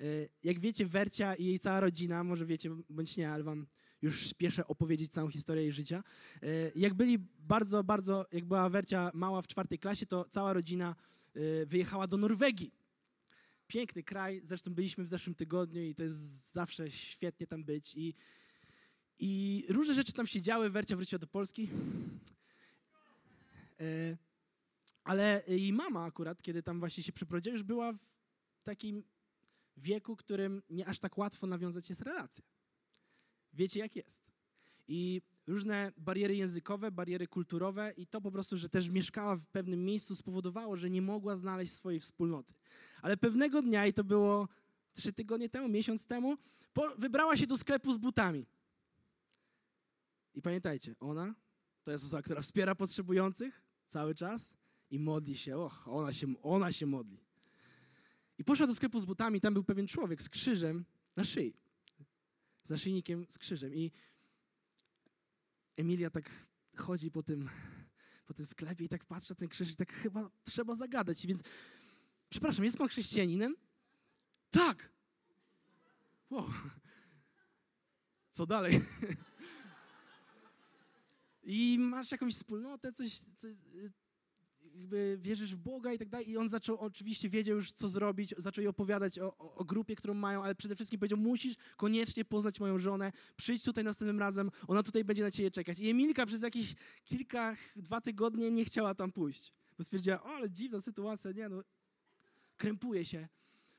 Y, 0.00 0.28
jak 0.42 0.60
wiecie, 0.60 0.86
Wercia 0.86 1.34
i 1.34 1.44
jej 1.44 1.58
cała 1.58 1.80
rodzina, 1.80 2.24
może 2.24 2.46
wiecie 2.46 2.70
bądź 2.90 3.16
nie, 3.16 3.30
ale 3.30 3.44
wam 3.44 3.66
już 4.02 4.26
spieszę 4.26 4.66
opowiedzieć 4.66 5.12
całą 5.12 5.28
historię 5.28 5.62
jej 5.62 5.72
życia. 5.72 6.04
Y, 6.42 6.72
jak 6.76 6.94
byli 6.94 7.18
bardzo, 7.38 7.84
bardzo, 7.84 8.26
jak 8.32 8.44
była 8.44 8.68
Wercia 8.68 9.10
mała 9.14 9.42
w 9.42 9.46
czwartej 9.46 9.78
klasie, 9.78 10.06
to 10.06 10.24
cała 10.24 10.52
rodzina 10.52 10.96
y, 11.36 11.66
wyjechała 11.66 12.06
do 12.06 12.16
Norwegii. 12.16 12.72
Piękny 13.66 14.02
kraj, 14.02 14.40
zresztą 14.44 14.74
byliśmy 14.74 15.04
w 15.04 15.08
zeszłym 15.08 15.34
tygodniu 15.34 15.82
i 15.82 15.94
to 15.94 16.02
jest 16.02 16.52
zawsze 16.52 16.90
świetnie 16.90 17.46
tam 17.46 17.64
być. 17.64 17.96
I 17.96 18.14
i 19.18 19.64
różne 19.68 19.94
rzeczy 19.94 20.12
tam 20.12 20.26
się 20.26 20.42
działy, 20.42 20.70
Wercia 20.70 20.96
wróciła 20.96 21.18
do 21.18 21.26
Polski. 21.26 21.68
E, 23.80 24.16
ale 25.04 25.42
jej 25.48 25.72
mama 25.72 26.04
akurat, 26.04 26.42
kiedy 26.42 26.62
tam 26.62 26.80
właśnie 26.80 27.02
się 27.02 27.12
przeprowadziła, 27.12 27.52
już 27.52 27.62
była 27.62 27.92
w 27.92 28.62
takim 28.64 29.04
wieku, 29.76 30.16
którym 30.16 30.62
nie 30.70 30.86
aż 30.86 30.98
tak 30.98 31.18
łatwo 31.18 31.46
nawiązać 31.46 31.88
jest 31.88 32.00
relację. 32.00 32.44
Wiecie 33.56 33.80
jak 33.80 33.96
jest. 33.96 34.30
I 34.88 35.22
różne 35.46 35.92
bariery 35.96 36.36
językowe, 36.36 36.90
bariery 36.90 37.26
kulturowe 37.26 37.92
i 37.96 38.06
to 38.06 38.20
po 38.20 38.30
prostu, 38.30 38.56
że 38.56 38.68
też 38.68 38.88
mieszkała 38.88 39.36
w 39.36 39.46
pewnym 39.46 39.84
miejscu 39.84 40.16
spowodowało, 40.16 40.76
że 40.76 40.90
nie 40.90 41.02
mogła 41.02 41.36
znaleźć 41.36 41.72
swojej 41.72 42.00
wspólnoty. 42.00 42.54
Ale 43.02 43.16
pewnego 43.16 43.62
dnia, 43.62 43.86
i 43.86 43.92
to 43.92 44.04
było 44.04 44.48
trzy 44.92 45.12
tygodnie 45.12 45.48
temu, 45.48 45.68
miesiąc 45.68 46.06
temu, 46.06 46.36
wybrała 46.98 47.36
się 47.36 47.46
do 47.46 47.56
sklepu 47.56 47.92
z 47.92 47.98
butami. 47.98 48.46
I 50.34 50.42
pamiętajcie, 50.42 50.94
ona 51.00 51.34
to 51.82 51.90
jest 51.90 52.04
osoba, 52.04 52.22
która 52.22 52.42
wspiera 52.42 52.74
potrzebujących 52.74 53.62
cały 53.88 54.14
czas 54.14 54.54
i 54.90 54.98
modli 54.98 55.36
się. 55.36 55.56
Och, 55.56 55.88
ona 55.88 56.12
się, 56.12 56.26
ona 56.42 56.72
się 56.72 56.86
modli. 56.86 57.18
I 58.38 58.44
poszła 58.44 58.66
do 58.66 58.74
sklepu 58.74 59.00
z 59.00 59.04
butami, 59.04 59.40
tam 59.40 59.54
był 59.54 59.64
pewien 59.64 59.86
człowiek 59.86 60.22
z 60.22 60.28
krzyżem 60.28 60.84
na 61.16 61.24
szyi. 61.24 61.65
Naszyjnikiem 62.70 63.26
z 63.28 63.38
krzyżem. 63.38 63.74
I 63.74 63.92
Emilia 65.76 66.10
tak 66.10 66.30
chodzi 66.76 67.10
po 67.10 67.22
tym, 67.22 67.48
po 68.26 68.34
tym 68.34 68.46
sklepie 68.46 68.84
i 68.84 68.88
tak 68.88 69.04
patrzy 69.04 69.32
na 69.32 69.36
ten 69.36 69.48
krzyż 69.48 69.70
i 69.72 69.76
tak 69.76 69.92
chyba 69.92 70.30
trzeba 70.44 70.74
zagadać. 70.74 71.26
Więc, 71.26 71.42
przepraszam, 72.28 72.64
jest 72.64 72.78
pan 72.78 72.88
chrześcijaninem? 72.88 73.56
Tak! 74.50 74.92
Wow. 76.30 76.50
Co 78.32 78.46
dalej? 78.46 78.80
i 81.42 81.78
masz 81.78 82.12
jakąś 82.12 82.34
wspólnotę, 82.34 82.92
coś, 82.92 83.20
coś 83.36 83.54
jakby 84.76 85.18
wierzysz 85.20 85.54
w 85.54 85.58
Boga 85.58 85.92
i 85.92 85.98
tak 85.98 86.08
dalej. 86.08 86.30
I 86.30 86.36
on 86.36 86.48
zaczął, 86.48 86.78
oczywiście 86.78 87.28
wiedział 87.28 87.56
już, 87.56 87.72
co 87.72 87.88
zrobić, 87.88 88.34
zaczął 88.38 88.62
jej 88.62 88.68
opowiadać 88.68 89.18
o, 89.18 89.36
o, 89.38 89.54
o, 89.54 89.64
grupie, 89.64 89.96
którą 89.96 90.14
mają, 90.14 90.44
ale 90.44 90.54
przede 90.54 90.74
wszystkim 90.74 91.00
powiedział, 91.00 91.18
musisz 91.18 91.54
koniecznie 91.76 92.24
poznać 92.24 92.60
moją 92.60 92.78
żonę, 92.78 93.12
przyjdź 93.36 93.64
tutaj 93.64 93.84
następnym 93.84 94.18
razem, 94.18 94.50
ona 94.68 94.82
tutaj 94.82 95.04
będzie 95.04 95.22
na 95.22 95.30
ciebie 95.30 95.50
czekać. 95.50 95.80
I 95.80 95.90
Emilka 95.90 96.26
przez 96.26 96.42
jakieś 96.42 96.74
kilka, 97.04 97.56
dwa 97.76 98.00
tygodnie 98.00 98.50
nie 98.50 98.64
chciała 98.64 98.94
tam 98.94 99.12
pójść, 99.12 99.52
bo 99.78 99.84
stwierdziła, 99.84 100.22
o, 100.22 100.26
ale 100.26 100.50
dziwna 100.50 100.80
sytuacja, 100.80 101.32
nie 101.32 101.48
no, 101.48 101.62
krępuje 102.56 103.04
się 103.04 103.28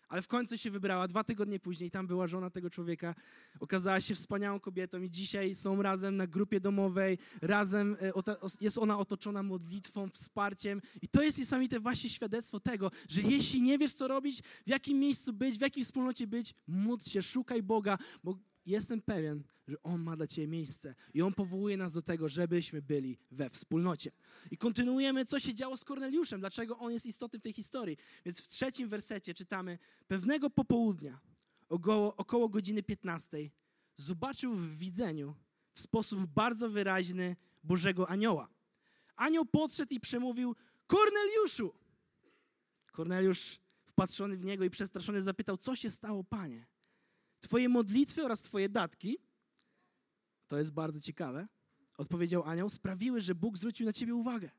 ale 0.10 0.22
w 0.22 0.28
końcu 0.28 0.58
się 0.58 0.72
wybrała. 0.72 1.08
Dwa 1.08 1.24
tygodnie 1.24 1.60
później 1.60 1.91
tam 1.91 2.08
była 2.08 2.28
żona 2.28 2.50
tego 2.50 2.70
człowieka. 2.70 3.15
Okazała 3.60 4.02
się 4.02 4.15
wspaniałą 4.15 4.60
kobietą 4.60 5.02
i 5.02 5.10
dzisiaj 5.10 5.56
są 5.56 5.82
razem 5.82 6.17
na 6.17 6.28
grupie 6.28 6.60
domowej. 6.60 7.17
Razem 7.41 7.98
e, 8.02 8.12
jest 8.62 8.78
ona 8.78 9.00
otoczona 9.00 9.43
modlitwą, 9.43 10.10
wsparciem. 10.10 10.82
I 11.02 11.08
to 11.08 11.24
jest 11.24 11.38
niesamowite 11.38 11.80
właśnie 11.80 12.10
świadectwo 12.10 12.60
tego, 12.60 12.91
że 13.10 13.22
jeśli 13.22 13.62
nie 13.62 13.78
wiesz, 13.78 13.93
co 13.93 14.08
robić, 14.08 14.41
w 14.41 14.70
jakim 14.70 15.00
miejscu 15.00 15.34
być, 15.34 15.58
w 15.58 15.62
jakiej 15.62 15.86
wspólnocie 15.86 16.28
być, 16.28 16.54
módl 16.67 17.10
się, 17.10 17.22
szukaj 17.22 17.63
Boga, 17.63 17.98
bo 18.24 18.38
jestem 18.67 19.01
pewien, 19.01 19.43
że 19.67 19.84
On 19.84 20.01
ma 20.01 20.15
dla 20.15 20.27
Ciebie 20.27 20.47
miejsce 20.47 20.95
i 21.13 21.21
On 21.21 21.34
powołuje 21.34 21.77
nas 21.77 21.93
do 21.93 22.01
tego, 22.01 22.30
żebyśmy 22.30 22.82
byli 22.82 23.17
we 23.32 23.49
wspólnocie. 23.49 24.12
I 24.51 24.58
kontynuujemy, 24.58 25.25
co 25.25 25.39
się 25.39 25.53
działo 25.53 25.77
z 25.77 25.84
Korneliuszem, 25.84 26.39
dlaczego 26.39 26.77
on 26.77 26.91
jest 26.91 27.06
istotny 27.06 27.39
w 27.39 27.41
tej 27.41 27.53
historii. 27.53 27.97
Więc 28.25 28.41
w 28.41 28.47
trzecim 28.47 28.89
wersecie 28.89 29.34
czytamy: 29.34 29.80
Pewnego 30.08 30.49
popołudnia, 30.49 31.19
około, 31.69 32.15
około 32.15 32.49
godziny 32.49 32.84
15, 32.84 33.38
zobaczył 33.95 34.56
w 34.56 34.77
widzeniu 34.77 35.36
w 35.73 35.80
sposób 35.80 36.25
bardzo 36.25 36.69
wyraźny 36.69 37.36
Bożego 37.63 38.10
Anioła. 38.10 38.49
Anioł 39.15 39.45
podszedł 39.45 39.93
i 39.93 39.99
przemówił: 39.99 40.56
Korneliuszu! 40.88 41.73
Korneliusz, 42.91 43.60
wpatrzony 43.86 44.38
w 44.38 44.43
niego 44.43 44.63
i 44.63 44.69
przestraszony, 44.69 45.21
zapytał: 45.21 45.58
Co 45.58 45.75
się 45.75 45.91
stało, 45.91 46.23
panie? 46.23 46.65
Twoje 47.39 47.69
modlitwy 47.69 48.26
oraz 48.26 48.41
Twoje 48.41 48.69
datki, 48.69 49.17
to 50.47 50.58
jest 50.58 50.71
bardzo 50.71 51.00
ciekawe, 51.00 51.47
odpowiedział 51.97 52.43
anioł, 52.43 52.69
sprawiły, 52.69 53.21
że 53.21 53.36
Bóg 53.36 53.58
zwrócił 53.58 53.86
na 53.86 53.93
Ciebie 53.93 54.15
uwagę. 54.15 54.50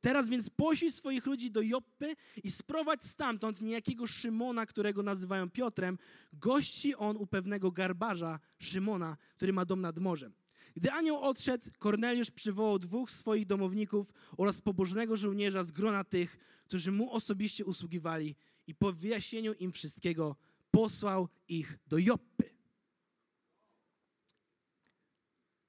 Teraz 0.00 0.28
więc 0.28 0.50
poślij 0.50 0.92
swoich 0.92 1.26
ludzi 1.26 1.50
do 1.50 1.62
Joppy 1.62 2.16
i 2.42 2.50
sprowadź 2.50 3.04
stamtąd 3.04 3.60
niejakiego 3.60 4.06
Szymona, 4.06 4.66
którego 4.66 5.02
nazywają 5.02 5.50
Piotrem. 5.50 5.98
Gości 6.32 6.94
on 6.94 7.16
u 7.16 7.26
pewnego 7.26 7.70
garbarza 7.70 8.40
Szymona, 8.58 9.16
który 9.36 9.52
ma 9.52 9.64
dom 9.64 9.80
nad 9.80 9.98
morzem. 9.98 10.34
Gdy 10.76 10.92
anioł 10.92 11.20
odszedł, 11.20 11.64
Korneliusz 11.78 12.30
przywołał 12.30 12.78
dwóch 12.78 13.10
swoich 13.10 13.46
domowników 13.46 14.12
oraz 14.36 14.60
pobożnego 14.60 15.16
żołnierza 15.16 15.64
z 15.64 15.70
grona 15.70 16.04
tych, 16.04 16.38
którzy 16.64 16.92
mu 16.92 17.12
osobiście 17.12 17.64
usługiwali 17.64 18.36
i 18.66 18.74
po 18.74 18.92
wyjaśnieniu 18.92 19.52
im 19.52 19.72
wszystkiego 19.72 20.36
posłał 20.74 21.28
ich 21.48 21.78
do 21.86 21.98
Joppy. 21.98 22.50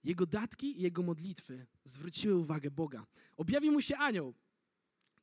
Jego 0.03 0.25
datki 0.25 0.79
i 0.79 0.81
jego 0.81 1.03
modlitwy 1.03 1.67
zwróciły 1.83 2.35
uwagę 2.35 2.71
Boga. 2.71 3.05
Objawił 3.37 3.71
mu 3.71 3.81
się 3.81 3.97
anioł. 3.97 4.33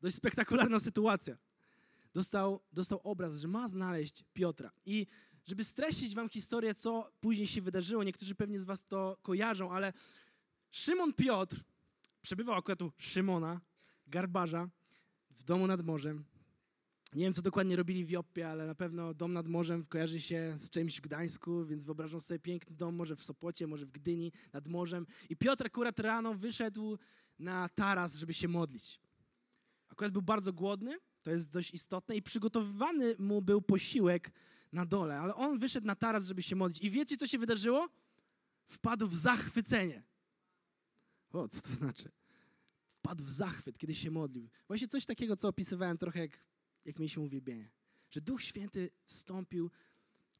Dość 0.00 0.16
spektakularna 0.16 0.80
sytuacja. 0.80 1.38
Dostał, 2.12 2.60
dostał 2.72 3.00
obraz, 3.04 3.36
że 3.36 3.48
ma 3.48 3.68
znaleźć 3.68 4.24
Piotra. 4.32 4.72
I 4.86 5.06
żeby 5.44 5.64
streścić 5.64 6.14
wam 6.14 6.28
historię, 6.28 6.74
co 6.74 7.12
później 7.20 7.46
się 7.46 7.62
wydarzyło, 7.62 8.04
niektórzy 8.04 8.34
pewnie 8.34 8.60
z 8.60 8.64
was 8.64 8.84
to 8.84 9.18
kojarzą, 9.22 9.70
ale 9.72 9.92
Szymon 10.70 11.12
Piotr 11.12 11.60
przebywał 12.22 12.54
akurat 12.54 12.82
u 12.82 12.92
Szymona, 12.98 13.60
garbarza, 14.06 14.68
w 15.30 15.44
domu 15.44 15.66
nad 15.66 15.82
morzem. 15.82 16.24
Nie 17.12 17.24
wiem, 17.24 17.32
co 17.32 17.42
dokładnie 17.42 17.76
robili 17.76 18.04
w 18.04 18.10
Joppie, 18.10 18.48
ale 18.48 18.66
na 18.66 18.74
pewno 18.74 19.14
dom 19.14 19.32
nad 19.32 19.48
morzem 19.48 19.84
kojarzy 19.84 20.20
się 20.20 20.54
z 20.56 20.70
czymś 20.70 20.98
w 20.98 21.00
Gdańsku, 21.00 21.66
więc 21.66 21.84
wyobrażam 21.84 22.20
sobie 22.20 22.40
piękny 22.40 22.76
dom, 22.76 22.94
może 22.94 23.16
w 23.16 23.24
Sopocie, 23.24 23.66
może 23.66 23.86
w 23.86 23.90
Gdyni, 23.90 24.32
nad 24.52 24.68
morzem. 24.68 25.06
I 25.28 25.36
Piotr 25.36 25.66
akurat 25.66 25.98
rano 25.98 26.34
wyszedł 26.34 26.98
na 27.38 27.68
taras, 27.68 28.14
żeby 28.14 28.34
się 28.34 28.48
modlić. 28.48 29.00
Akurat 29.88 30.12
był 30.12 30.22
bardzo 30.22 30.52
głodny, 30.52 30.98
To 31.22 31.30
jest 31.30 31.50
dość 31.50 31.74
istotne 31.74 32.16
i 32.16 32.22
przygotowywany 32.22 33.16
mu 33.18 33.42
był 33.42 33.62
posiłek 33.62 34.32
na 34.72 34.86
dole, 34.86 35.20
ale 35.20 35.34
on 35.34 35.58
wyszedł 35.58 35.86
na 35.86 35.94
taras, 35.94 36.26
żeby 36.26 36.42
się 36.42 36.56
modlić. 36.56 36.84
I 36.84 36.90
wiecie, 36.90 37.16
co 37.16 37.26
się 37.26 37.38
wydarzyło? 37.38 37.88
Wpadł 38.66 39.08
w 39.08 39.16
zachwycenie. 39.16 40.02
O, 41.32 41.48
co 41.48 41.60
to 41.60 41.68
znaczy? 41.68 42.08
Wpadł 42.88 43.24
w 43.24 43.30
zachwyt, 43.30 43.78
kiedy 43.78 43.94
się 43.94 44.10
modlił. 44.10 44.48
Właśnie 44.68 44.88
coś 44.88 45.06
takiego, 45.06 45.36
co 45.36 45.48
opisywałem 45.48 45.98
trochę, 45.98 46.20
jak, 46.20 46.38
jak 46.84 46.98
mieliśmy 46.98 47.22
uwielbienie. 47.22 47.70
Że 48.10 48.20
Duch 48.20 48.42
Święty 48.42 48.90
wstąpił, 49.04 49.70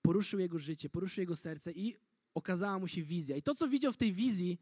poruszył 0.03 0.41
jego 0.41 0.59
życie, 0.59 0.91
poruszył 0.91 1.23
jego 1.23 1.37
serce 1.37 1.73
i 1.73 1.95
okazała 2.35 2.79
mu 2.79 2.89
się 2.89 3.03
wizja. 3.03 3.37
I 3.37 3.43
to, 3.43 3.55
co 3.55 3.69
widział 3.69 3.93
w 3.93 3.97
tej 3.97 4.13
wizji, 4.13 4.59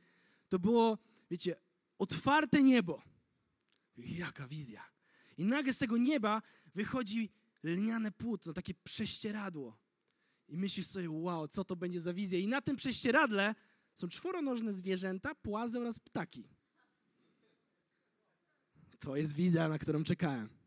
to 0.49 0.59
było, 0.59 0.99
wiecie, 1.31 1.57
otwarte 1.99 2.63
niebo. 2.63 3.03
Jaka 3.97 4.47
wizja. 4.47 4.85
I 5.37 5.45
nagle 5.45 5.73
z 5.73 5.79
tego 5.79 5.97
nieba 5.97 6.43
wychodzi 6.75 7.31
lniane 7.63 8.13
płótno, 8.13 8.53
takie 8.53 8.75
prześcieradło. 8.75 9.79
I 10.49 10.57
myślisz 10.57 10.87
sobie, 10.87 11.11
wow, 11.11 11.49
co 11.49 11.65
to 11.65 11.77
będzie 11.77 12.01
za 12.01 12.15
wizja. 12.15 12.39
I 12.39 12.49
na 12.49 12.61
tym 12.61 12.77
prześcieradle 12.77 13.55
są 13.95 14.09
czworonożne 14.09 14.73
zwierzęta, 14.73 15.35
płazy 15.35 15.79
oraz 15.79 16.01
ptaki. 16.01 16.49
To 18.99 19.17
jest 19.17 19.35
wizja, 19.35 19.69
na 19.69 19.79
którą 19.79 20.05
czekałem. 20.05 20.60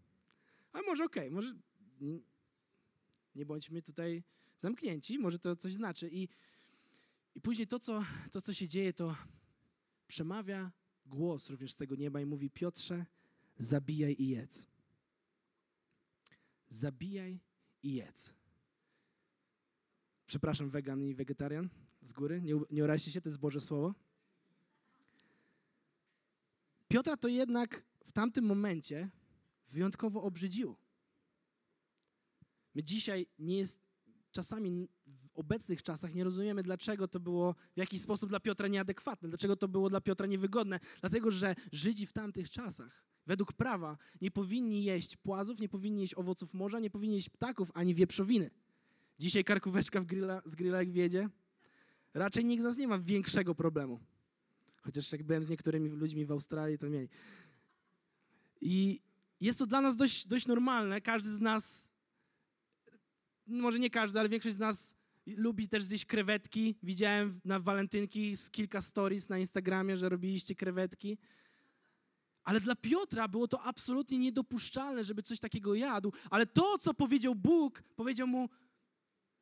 Ale 0.74 0.84
może 0.84 1.04
okej, 1.04 1.24
okay, 1.24 1.32
może 1.32 1.56
nie, 3.36 3.46
bądźmy 3.46 3.82
tutaj 3.82 4.24
zamknięci, 4.58 5.20
może 5.20 5.40
to 5.40 5.56
coś 5.56 5.74
znaczy. 5.74 6.10
I, 6.10 6.30
i 7.36 7.42
później 7.42 7.68
to 7.68 7.80
co, 7.80 8.04
to, 8.32 8.42
co 8.42 8.54
się 8.54 8.68
dzieje, 8.68 8.94
to 8.94 9.16
przemawia 10.08 10.72
głos 11.06 11.50
również 11.50 11.74
z 11.74 11.78
tego 11.78 11.96
nieba 11.96 12.22
i 12.22 12.26
mówi: 12.26 12.50
Piotrze, 12.50 13.06
zabijaj 13.58 14.16
i 14.20 14.28
jedz. 14.28 14.68
Zabijaj 16.70 17.40
i 17.84 17.94
jedz. 17.94 18.34
Przepraszam, 20.28 20.70
wegan 20.70 21.02
i 21.02 21.16
wegetarian 21.16 21.70
z 22.02 22.14
góry, 22.14 22.42
nie, 22.42 22.54
nie 22.72 23.00
się, 23.00 23.22
to 23.22 23.30
jest 23.30 23.40
Boże 23.40 23.62
Słowo. 23.62 23.96
Piotra 26.88 27.18
to 27.18 27.28
jednak 27.28 27.84
w 28.06 28.12
tamtym 28.12 28.46
momencie 28.46 29.10
wyjątkowo 29.74 30.24
obrzydziło. 30.24 30.76
My 32.76 32.84
dzisiaj 32.84 33.28
nie 33.40 33.58
jest, 33.58 33.80
czasami 34.32 34.88
w 35.06 35.30
obecnych 35.34 35.84
czasach 35.84 36.14
nie 36.14 36.24
rozumiemy, 36.24 36.64
dlaczego 36.64 37.08
to 37.08 37.20
było 37.20 37.56
w 37.74 37.78
jakiś 37.78 38.02
sposób 38.02 38.30
dla 38.30 38.40
Piotra 38.40 38.68
nieadekwatne, 38.68 39.30
dlaczego 39.30 39.56
to 39.56 39.68
było 39.68 39.90
dla 39.90 40.02
Piotra 40.02 40.28
niewygodne. 40.28 40.80
Dlatego, 41.02 41.32
że 41.32 41.56
Żydzi 41.72 42.06
w 42.06 42.14
tamtych 42.14 42.50
czasach, 42.50 43.06
według 43.26 43.54
prawa, 43.54 43.98
nie 44.22 44.32
powinni 44.32 44.84
jeść 44.84 45.18
płazów, 45.18 45.60
nie 45.60 45.70
powinni 45.70 46.02
jeść 46.02 46.16
owoców 46.16 46.54
morza, 46.54 46.80
nie 46.80 46.90
powinni 46.90 47.16
jeść 47.16 47.30
ptaków 47.30 47.72
ani 47.74 47.96
wieprzowiny. 47.96 48.52
Dzisiaj 49.20 49.44
karkóweczka 49.44 50.02
w 50.02 50.06
grilla, 50.06 50.42
z 50.46 50.56
grilla 50.56 50.78
jak 50.78 50.92
wiedzie, 50.92 51.30
raczej 52.14 52.46
nikt 52.46 52.62
z 52.62 52.66
nas 52.66 52.78
nie 52.78 52.88
ma 52.88 53.00
większego 53.00 53.56
problemu. 53.56 54.00
Chociaż 54.82 55.12
jak 55.12 55.24
byłem 55.24 55.44
z 55.44 55.50
niektórymi 55.50 55.90
ludźmi 55.90 56.26
w 56.26 56.32
Australii, 56.32 56.78
to 56.78 56.90
mieli. 56.90 57.10
I 58.62 59.02
jest 59.46 59.60
to 59.60 59.66
dla 59.66 59.82
nas 59.82 59.96
dość, 59.96 60.28
dość 60.28 60.48
normalne. 60.48 61.02
Każdy 61.02 61.30
z 61.30 61.42
nas, 61.42 61.92
może 63.48 63.80
nie 63.80 63.90
każdy, 63.90 64.20
ale 64.20 64.30
większość 64.30 64.56
z 64.56 64.60
nas 64.60 64.96
lubi 65.26 65.68
też 65.68 65.84
zjeść 65.84 66.06
krewetki. 66.06 66.76
Widziałem 66.84 67.42
na 67.46 67.60
walentynki 67.60 68.38
z 68.38 68.50
kilka 68.50 68.82
stories 68.82 69.30
na 69.30 69.38
Instagramie, 69.38 69.98
że 69.98 70.10
robiliście 70.10 70.56
krewetki. 70.56 71.18
Ale 72.44 72.60
dla 72.60 72.76
Piotra 72.76 73.28
było 73.28 73.48
to 73.48 73.62
absolutnie 73.62 74.18
niedopuszczalne, 74.18 75.04
żeby 75.04 75.24
coś 75.24 75.40
takiego 75.40 75.76
jadł. 75.76 76.14
Ale 76.30 76.46
to, 76.46 76.78
co 76.78 76.94
powiedział 76.94 77.36
Bóg, 77.36 77.84
powiedział 77.96 78.28
mu, 78.28 78.50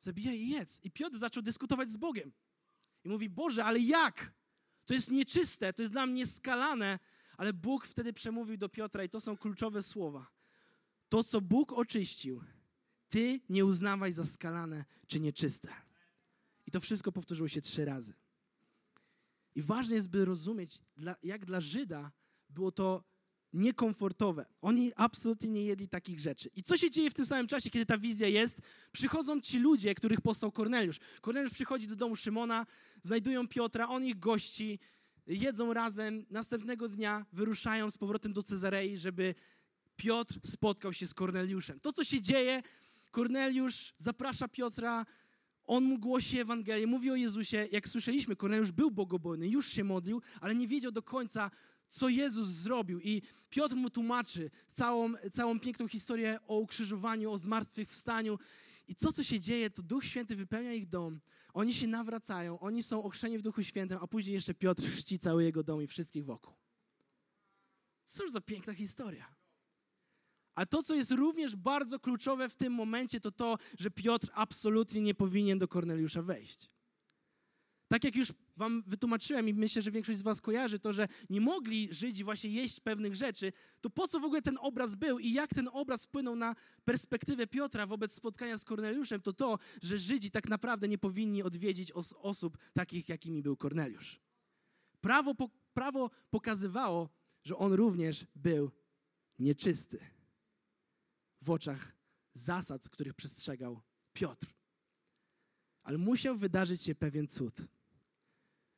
zabijaj 0.00 0.38
i 0.38 0.48
jedz. 0.48 0.84
I 0.84 0.90
Piotr 0.90 1.18
zaczął 1.18 1.42
dyskutować 1.42 1.90
z 1.90 1.96
Bogiem. 1.96 2.32
I 3.04 3.08
mówi, 3.08 3.28
Boże, 3.28 3.64
ale 3.64 3.80
jak? 3.80 4.32
To 4.86 4.94
jest 4.94 5.10
nieczyste, 5.10 5.72
to 5.72 5.82
jest 5.82 5.92
dla 5.92 6.06
mnie 6.06 6.26
skalane. 6.26 6.98
Ale 7.42 7.52
Bóg 7.52 7.86
wtedy 7.86 8.12
przemówił 8.12 8.56
do 8.56 8.68
Piotra 8.68 9.04
i 9.04 9.08
to 9.08 9.20
są 9.20 9.36
kluczowe 9.36 9.82
słowa. 9.82 10.30
To, 11.08 11.24
co 11.24 11.40
Bóg 11.40 11.72
oczyścił, 11.72 12.42
ty 13.08 13.40
nie 13.48 13.64
uznawaj 13.64 14.12
za 14.12 14.26
skalane 14.26 14.84
czy 15.06 15.20
nieczyste. 15.20 15.68
I 16.66 16.70
to 16.70 16.80
wszystko 16.80 17.12
powtórzyło 17.12 17.48
się 17.48 17.60
trzy 17.60 17.84
razy. 17.84 18.14
I 19.54 19.62
ważne 19.62 19.94
jest, 19.94 20.10
by 20.10 20.24
rozumieć, 20.24 20.80
jak 21.22 21.44
dla 21.44 21.60
Żyda 21.60 22.12
było 22.50 22.72
to 22.72 23.04
niekomfortowe. 23.52 24.46
Oni 24.60 24.92
absolutnie 24.96 25.48
nie 25.48 25.64
jedli 25.64 25.88
takich 25.88 26.20
rzeczy. 26.20 26.50
I 26.56 26.62
co 26.62 26.76
się 26.76 26.90
dzieje 26.90 27.10
w 27.10 27.14
tym 27.14 27.26
samym 27.26 27.46
czasie, 27.46 27.70
kiedy 27.70 27.86
ta 27.86 27.98
wizja 27.98 28.28
jest? 28.28 28.60
Przychodzą 28.92 29.40
ci 29.40 29.58
ludzie, 29.58 29.94
których 29.94 30.20
posłał 30.20 30.52
Korneliusz. 30.52 30.98
Korneliusz 31.20 31.52
przychodzi 31.52 31.86
do 31.86 31.96
domu 31.96 32.16
Szymona, 32.16 32.66
znajdują 33.02 33.48
Piotra, 33.48 33.88
on 33.88 34.04
ich 34.04 34.18
gości, 34.18 34.78
jedzą 35.26 35.72
razem. 35.74 36.26
Następnego 36.30 36.88
dnia 36.88 37.26
wyruszają 37.32 37.90
z 37.90 37.98
powrotem 37.98 38.32
do 38.32 38.42
Cezarei, 38.42 38.98
żeby 38.98 39.34
Piotr 39.96 40.34
spotkał 40.44 40.92
się 40.92 41.06
z 41.06 41.14
Korneliuszem. 41.14 41.80
To, 41.80 41.92
co 41.92 42.04
się 42.04 42.20
dzieje, 42.20 42.62
Korneliusz 43.10 43.94
zaprasza 43.96 44.48
Piotra, 44.48 45.06
on 45.64 45.84
mu 45.84 45.98
głosi 45.98 46.38
Ewangelię, 46.38 46.86
mówi 46.86 47.10
o 47.10 47.16
Jezusie. 47.16 47.68
Jak 47.72 47.88
słyszeliśmy, 47.88 48.36
Korneliusz 48.36 48.72
był 48.72 48.90
bogobojny, 48.90 49.48
już 49.48 49.68
się 49.68 49.84
modlił, 49.84 50.22
ale 50.40 50.54
nie 50.54 50.68
wiedział 50.68 50.92
do 50.92 51.02
końca, 51.02 51.50
co 51.88 52.08
Jezus 52.08 52.48
zrobił. 52.48 53.00
I 53.00 53.22
Piotr 53.50 53.74
mu 53.76 53.90
tłumaczy 53.90 54.50
całą, 54.72 55.14
całą 55.32 55.60
piękną 55.60 55.88
historię 55.88 56.38
o 56.46 56.58
ukrzyżowaniu, 56.58 57.32
o 57.32 57.38
zmartwychwstaniu. 57.38 58.38
I 58.88 58.94
co, 58.94 59.12
co 59.12 59.22
się 59.22 59.40
dzieje, 59.40 59.70
to 59.70 59.82
Duch 59.82 60.04
Święty 60.04 60.36
wypełnia 60.36 60.72
ich 60.72 60.86
dom. 60.86 61.20
Oni 61.52 61.74
się 61.74 61.86
nawracają, 61.86 62.60
oni 62.60 62.82
są 62.82 63.02
ochrzczeni 63.02 63.38
w 63.38 63.42
Duchu 63.42 63.62
Świętym, 63.62 63.98
a 64.00 64.06
później 64.06 64.34
jeszcze 64.34 64.54
Piotr 64.54 64.82
chrzci 64.82 65.18
cały 65.18 65.44
jego 65.44 65.62
dom 65.62 65.82
i 65.82 65.86
wszystkich 65.86 66.24
wokół. 66.24 66.54
Cóż 68.04 68.30
za 68.30 68.40
piękna 68.40 68.74
historia. 68.74 69.34
A 70.54 70.66
to, 70.66 70.82
co 70.82 70.94
jest 70.94 71.10
również 71.10 71.56
bardzo 71.56 72.00
kluczowe 72.00 72.48
w 72.48 72.56
tym 72.56 72.72
momencie, 72.72 73.20
to 73.20 73.30
to, 73.30 73.58
że 73.78 73.90
Piotr 73.90 74.28
absolutnie 74.34 75.00
nie 75.00 75.14
powinien 75.14 75.58
do 75.58 75.68
Korneliusza 75.68 76.22
wejść. 76.22 76.70
Tak 77.88 78.04
jak 78.04 78.16
już 78.16 78.32
wam 78.62 78.82
wytłumaczyłem 78.86 79.48
i 79.48 79.54
myślę, 79.54 79.82
że 79.82 79.90
większość 79.90 80.18
z 80.18 80.22
was 80.22 80.40
kojarzy 80.40 80.78
to, 80.78 80.92
że 80.92 81.08
nie 81.30 81.40
mogli 81.40 81.88
Żydzi 81.90 82.24
właśnie 82.24 82.50
jeść 82.50 82.80
pewnych 82.80 83.14
rzeczy, 83.14 83.52
to 83.80 83.90
po 83.90 84.08
co 84.08 84.20
w 84.20 84.24
ogóle 84.24 84.42
ten 84.42 84.58
obraz 84.60 84.94
był 84.94 85.18
i 85.18 85.32
jak 85.32 85.54
ten 85.54 85.68
obraz 85.72 86.06
wpłynął 86.06 86.36
na 86.36 86.54
perspektywę 86.84 87.46
Piotra 87.46 87.86
wobec 87.86 88.14
spotkania 88.14 88.58
z 88.58 88.64
Korneliuszem, 88.64 89.20
to 89.20 89.32
to, 89.32 89.58
że 89.82 89.98
Żydzi 89.98 90.30
tak 90.30 90.48
naprawdę 90.48 90.88
nie 90.88 90.98
powinni 90.98 91.42
odwiedzić 91.42 91.92
os 91.92 92.14
osób 92.18 92.58
takich, 92.72 93.08
jakimi 93.08 93.42
był 93.42 93.56
Korneliusz. 93.56 94.20
Prawo, 95.00 95.34
po 95.34 95.48
prawo 95.74 96.10
pokazywało, 96.30 97.08
że 97.44 97.56
on 97.56 97.72
również 97.72 98.26
był 98.36 98.70
nieczysty 99.38 99.98
w 101.40 101.50
oczach 101.50 101.96
zasad, 102.34 102.88
których 102.88 103.14
przestrzegał 103.14 103.80
Piotr. 104.12 104.46
Ale 105.82 105.98
musiał 105.98 106.36
wydarzyć 106.36 106.82
się 106.82 106.94
pewien 106.94 107.28
cud. 107.28 107.54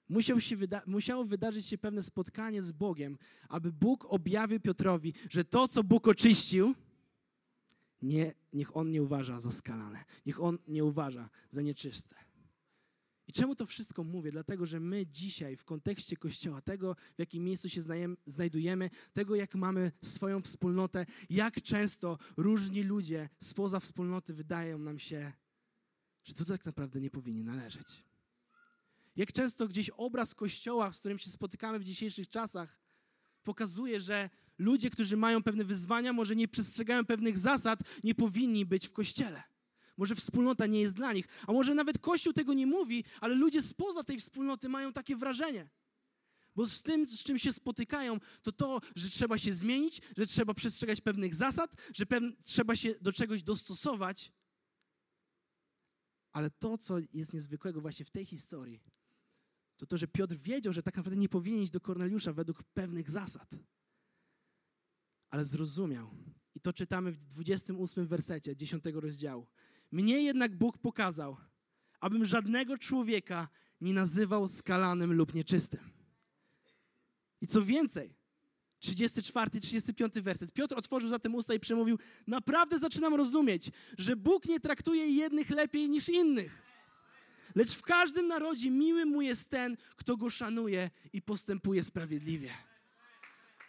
Musiał 0.09 0.41
się 0.41 0.57
wyda 0.57 0.83
musiało 0.87 1.25
wydarzyć 1.25 1.67
się 1.67 1.79
pewne 1.79 2.03
spotkanie 2.03 2.63
z 2.63 2.73
Bogiem, 2.73 3.19
aby 3.49 3.73
Bóg 3.73 4.07
objawił 4.09 4.61
Piotrowi, 4.61 5.15
że 5.31 5.45
to, 5.45 5.69
co 5.69 5.85
Bóg 5.85 6.09
oczyścił, 6.09 6.75
nie, 8.03 8.35
niech 8.53 8.77
on 8.77 8.91
nie 8.91 9.03
uważa 9.03 9.41
za 9.41 9.53
skalane, 9.53 10.05
niech 10.27 10.43
on 10.43 10.59
nie 10.69 10.85
uważa 10.85 11.31
za 11.51 11.63
nieczyste. 11.63 12.17
I 13.27 13.33
czemu 13.33 13.55
to 13.55 13.67
wszystko 13.67 14.05
mówię? 14.05 14.33
Dlatego, 14.33 14.67
że 14.67 14.81
my 14.81 15.07
dzisiaj 15.07 15.57
w 15.57 15.65
kontekście 15.65 16.17
Kościoła, 16.17 16.61
tego 16.61 16.95
w 16.95 17.19
jakim 17.19 17.45
miejscu 17.45 17.69
się 17.69 17.81
znajdujemy, 18.27 18.91
tego 19.13 19.35
jak 19.35 19.55
mamy 19.55 19.93
swoją 20.03 20.41
wspólnotę, 20.41 21.07
jak 21.31 21.63
często 21.63 22.19
różni 22.37 22.83
ludzie 22.83 23.29
spoza 23.41 23.81
wspólnoty 23.81 24.35
wydają 24.35 24.79
nam 24.79 24.99
się, 24.99 25.33
że 26.25 26.35
to 26.35 26.45
tak 26.45 26.65
naprawdę 26.65 27.01
nie 27.01 27.11
powinni 27.11 27.45
należeć. 27.45 28.05
Jak 29.17 29.33
często 29.33 29.69
gdzieś 29.69 29.91
obraz 29.91 30.35
Kościoła, 30.35 30.93
z 30.93 31.01
którym 31.01 31.19
się 31.19 31.31
spotykamy 31.31 31.79
w 31.79 31.85
dzisiejszych 31.85 32.29
czasach, 32.29 32.81
pokazuje, 33.43 34.01
że 34.01 34.31
ludzie, 34.59 34.91
którzy 34.91 35.17
mają 35.17 35.43
pewne 35.43 35.65
wyzwania, 35.65 36.13
może 36.13 36.37
nie 36.37 36.49
przestrzegają 36.49 37.05
pewnych 37.05 37.39
zasad, 37.39 37.79
nie 38.05 38.15
powinni 38.15 38.67
być 38.67 38.89
w 38.89 38.93
Kościele. 38.93 39.43
Może 39.97 40.15
wspólnota 40.15 40.67
nie 40.67 40.81
jest 40.81 40.95
dla 40.95 41.13
nich, 41.13 41.29
a 41.47 41.53
może 41.53 41.75
nawet 41.75 41.99
Kościół 41.99 42.33
tego 42.33 42.55
nie 42.55 42.67
mówi, 42.67 43.05
ale 43.21 43.35
ludzie 43.35 43.63
spoza 43.63 44.05
tej 44.05 44.19
wspólnoty 44.19 44.69
mają 44.69 44.93
takie 44.93 45.17
wrażenie. 45.17 45.69
Bo 46.57 46.67
z 46.67 46.83
tym, 46.83 47.07
z 47.07 47.25
czym 47.25 47.39
się 47.39 47.53
spotykają, 47.53 48.21
to 48.43 48.53
to, 48.53 48.81
że 48.97 49.11
trzeba 49.11 49.39
się 49.39 49.53
zmienić, 49.53 50.01
że 50.17 50.27
trzeba 50.27 50.55
przestrzegać 50.55 51.01
pewnych 51.01 51.35
zasad, 51.35 51.75
że 51.95 52.05
trzeba 52.45 52.77
się 52.77 52.95
do 53.01 53.13
czegoś 53.13 53.43
dostosować. 53.43 54.33
Ale 56.33 56.51
to, 56.51 56.79
co 56.79 56.99
jest 57.13 57.35
niezwykłego 57.35 57.81
właśnie 57.81 58.05
w 58.05 58.11
tej 58.11 58.25
historii, 58.25 58.81
to 59.77 59.87
to, 59.87 59.99
że 59.99 60.09
Piotr 60.09 60.35
wiedział, 60.35 60.73
że 60.73 60.83
tak 60.83 60.97
naprawdę 60.97 61.17
nie 61.17 61.29
powinien 61.29 61.63
iść 61.63 61.73
do 61.73 61.81
Korneliusza 61.81 62.33
według 62.33 62.63
pewnych 62.63 63.11
zasad. 63.11 63.51
Ale 65.31 65.45
zrozumiał. 65.45 66.11
I 66.55 66.61
to 66.61 66.73
czytamy 66.73 67.13
w 67.13 67.27
28 67.27 68.07
wersecie 68.07 68.57
10 68.57 68.85
rozdziału. 68.85 69.47
Mnie 69.93 70.23
jednak 70.23 70.57
Bóg 70.57 70.79
pokazał, 70.79 71.37
abym 72.01 72.25
żadnego 72.25 72.79
człowieka 72.79 73.49
nie 73.81 73.95
nazywał 73.95 74.49
skalanym 74.49 75.13
lub 75.13 75.35
nieczystym. 75.35 75.81
I 77.41 77.47
co 77.47 77.65
więcej, 77.65 78.15
34, 78.79 79.61
35 79.61 80.15
werset. 80.15 80.53
Piotr 80.53 80.75
otworzył 80.79 81.09
zatem 81.09 81.35
usta 81.35 81.55
i 81.55 81.61
przemówił: 81.61 81.99
Naprawdę 82.27 82.79
zaczynam 82.79 83.15
rozumieć, 83.15 83.71
że 83.99 84.17
Bóg 84.17 84.47
nie 84.47 84.61
traktuje 84.61 85.09
jednych 85.09 85.51
lepiej 85.51 85.91
niż 85.91 86.09
innych. 86.09 86.64
Lecz 87.55 87.75
w 87.75 87.83
każdym 87.83 88.27
narodzie 88.27 88.71
miły 88.71 89.07
mu 89.07 89.23
jest 89.23 89.51
ten, 89.51 89.77
kto 89.97 90.17
go 90.17 90.31
szanuje 90.31 90.91
i 91.13 91.23
postępuje 91.23 91.85
sprawiedliwie. 91.85 92.51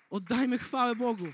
Oddajmy 0.09 0.59
chwałę 0.59 0.95
Bogu. 0.95 1.25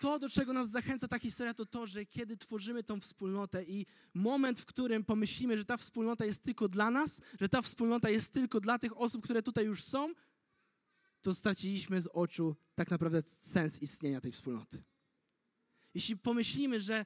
To, 0.00 0.18
do 0.18 0.28
czego 0.28 0.52
nas 0.52 0.70
zachęca 0.70 1.08
ta 1.08 1.18
historia, 1.18 1.54
to 1.54 1.66
to, 1.66 1.86
że 1.86 2.06
kiedy 2.06 2.36
tworzymy 2.36 2.84
tą 2.84 3.00
wspólnotę 3.00 3.64
i 3.64 3.86
moment, 4.14 4.60
w 4.60 4.66
którym 4.66 5.04
pomyślimy, 5.04 5.58
że 5.58 5.64
ta 5.64 5.76
wspólnota 5.76 6.24
jest 6.24 6.42
tylko 6.42 6.68
dla 6.68 6.90
nas, 6.90 7.20
że 7.40 7.48
ta 7.48 7.62
wspólnota 7.62 8.10
jest 8.10 8.32
tylko 8.32 8.60
dla 8.60 8.78
tych 8.78 9.00
osób, 9.00 9.24
które 9.24 9.42
tutaj 9.42 9.66
już 9.66 9.82
są, 9.82 10.12
to 11.20 11.34
straciliśmy 11.34 12.00
z 12.00 12.06
oczu 12.06 12.56
tak 12.74 12.90
naprawdę 12.90 13.22
sens 13.38 13.82
istnienia 13.82 14.20
tej 14.20 14.32
wspólnoty. 14.32 14.82
Jeśli 15.94 16.16
pomyślimy, 16.16 16.80
że 16.80 17.04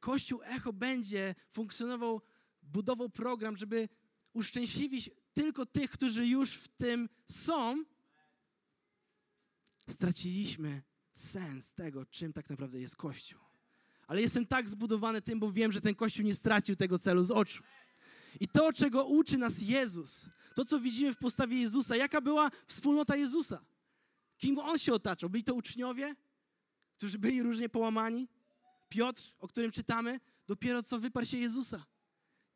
Kościół 0.00 0.40
Echo 0.42 0.72
będzie 0.72 1.34
funkcjonował, 1.50 2.22
budował 2.62 3.10
program, 3.10 3.56
żeby 3.56 3.88
uszczęśliwić 4.32 5.10
tylko 5.32 5.66
tych, 5.66 5.90
którzy 5.90 6.26
już 6.26 6.54
w 6.54 6.68
tym 6.68 7.08
są, 7.26 7.84
straciliśmy 9.88 10.82
sens 11.14 11.72
tego, 11.72 12.06
czym 12.06 12.32
tak 12.32 12.50
naprawdę 12.50 12.80
jest 12.80 12.96
Kościół. 12.96 13.40
Ale 14.06 14.20
jestem 14.20 14.46
tak 14.46 14.68
zbudowany 14.68 15.22
tym, 15.22 15.40
bo 15.40 15.52
wiem, 15.52 15.72
że 15.72 15.80
ten 15.80 15.94
Kościół 15.94 16.24
nie 16.24 16.34
stracił 16.34 16.76
tego 16.76 16.98
celu 16.98 17.24
z 17.24 17.30
oczu. 17.30 17.62
I 18.40 18.48
to, 18.48 18.72
czego 18.72 19.04
uczy 19.04 19.38
nas 19.38 19.62
Jezus, 19.62 20.26
to, 20.54 20.64
co 20.64 20.80
widzimy 20.80 21.14
w 21.14 21.18
postawie 21.18 21.60
Jezusa, 21.60 21.96
jaka 21.96 22.20
była 22.20 22.50
wspólnota 22.66 23.16
Jezusa, 23.16 23.64
kim 24.38 24.58
on 24.58 24.78
się 24.78 24.92
otaczał. 24.92 25.30
Byli 25.30 25.44
to 25.44 25.54
uczniowie, 25.54 26.14
którzy 26.96 27.18
byli 27.18 27.42
różnie 27.42 27.68
połamani. 27.68 28.28
Piotr, 28.90 29.34
o 29.38 29.48
którym 29.48 29.70
czytamy, 29.70 30.20
dopiero 30.46 30.82
co 30.82 30.98
wyparł 30.98 31.26
się 31.26 31.38
Jezusa. 31.38 31.86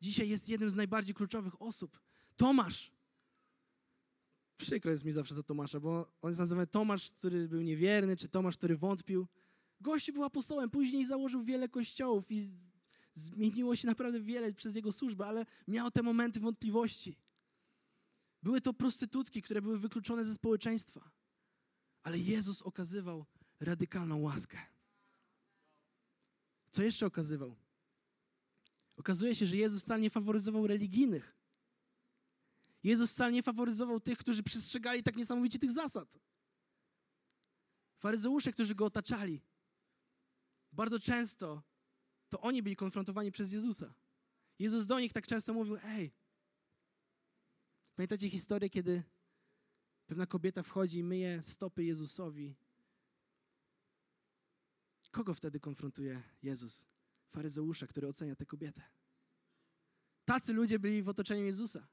Dzisiaj 0.01 0.29
jest 0.29 0.49
jednym 0.49 0.69
z 0.69 0.75
najbardziej 0.75 1.15
kluczowych 1.15 1.61
osób. 1.61 1.99
Tomasz, 2.35 2.95
Przykro 4.57 4.91
jest 4.91 5.05
mi 5.05 5.11
zawsze 5.11 5.35
za 5.35 5.43
Tomasza, 5.43 5.79
bo 5.79 6.11
on 6.21 6.29
jest 6.29 6.39
nazywany 6.39 6.67
Tomasz, 6.67 7.11
który 7.11 7.47
był 7.47 7.61
niewierny, 7.61 8.17
czy 8.17 8.29
Tomasz, 8.29 8.57
który 8.57 8.77
wątpił. 8.77 9.27
Gościu 9.81 10.13
był 10.13 10.23
apostołem, 10.23 10.69
później 10.69 11.05
założył 11.05 11.43
wiele 11.43 11.69
kościołów 11.69 12.31
i 12.31 12.43
zmieniło 13.13 13.75
się 13.75 13.87
naprawdę 13.87 14.19
wiele 14.19 14.53
przez 14.53 14.75
jego 14.75 14.91
służbę, 14.91 15.25
ale 15.25 15.45
miał 15.67 15.91
te 15.91 16.03
momenty 16.03 16.39
wątpliwości. 16.39 17.17
Były 18.43 18.61
to 18.61 18.73
prostytutki, 18.73 19.41
które 19.41 19.61
były 19.61 19.79
wykluczone 19.79 20.25
ze 20.25 20.33
społeczeństwa. 20.33 21.11
Ale 22.03 22.17
Jezus 22.17 22.61
okazywał 22.61 23.25
radykalną 23.59 24.21
łaskę. 24.21 24.57
Co 26.75 26.83
jeszcze 26.83 27.05
okazywał? 27.05 27.55
Okazuje 28.97 29.35
się, 29.35 29.45
że 29.45 29.55
Jezus 29.55 29.83
wcale 29.83 30.01
nie 30.01 30.09
faworyzował 30.09 30.67
religijnych. 30.67 31.37
Jezus 32.83 33.11
wcale 33.11 33.31
nie 33.31 33.43
faworyzował 33.43 33.99
tych, 33.99 34.17
którzy 34.17 34.43
przestrzegali 34.43 35.03
tak 35.03 35.15
niesamowicie 35.15 35.59
tych 35.59 35.71
zasad. 35.71 36.19
Faryzeusze, 37.97 38.51
którzy 38.51 38.75
go 38.75 38.85
otaczali, 38.85 39.41
bardzo 40.71 40.99
często 40.99 41.63
to 42.29 42.41
oni 42.41 42.63
byli 42.63 42.75
konfrontowani 42.75 43.31
przez 43.31 43.53
Jezusa. 43.53 43.93
Jezus 44.59 44.85
do 44.85 44.99
nich 44.99 45.13
tak 45.13 45.27
często 45.27 45.53
mówił: 45.53 45.77
Ej, 45.83 46.13
pamiętacie 47.95 48.29
historię, 48.29 48.69
kiedy 48.69 49.03
pewna 50.05 50.25
kobieta 50.25 50.63
wchodzi 50.63 50.97
i 50.97 51.03
myje 51.03 51.41
stopy 51.41 51.83
Jezusowi? 51.83 52.55
Kogo 55.15 55.33
wtedy 55.33 55.59
konfrontuje 55.59 56.23
Jezus? 56.43 56.85
Faryzeusza, 57.29 57.87
który 57.87 58.07
ocenia 58.07 58.35
tę 58.35 58.45
kobietę. 58.45 58.81
Tacy 60.25 60.53
ludzie 60.53 60.79
byli 60.79 61.03
w 61.03 61.09
otoczeniu 61.09 61.45
Jezusa. 61.45 61.87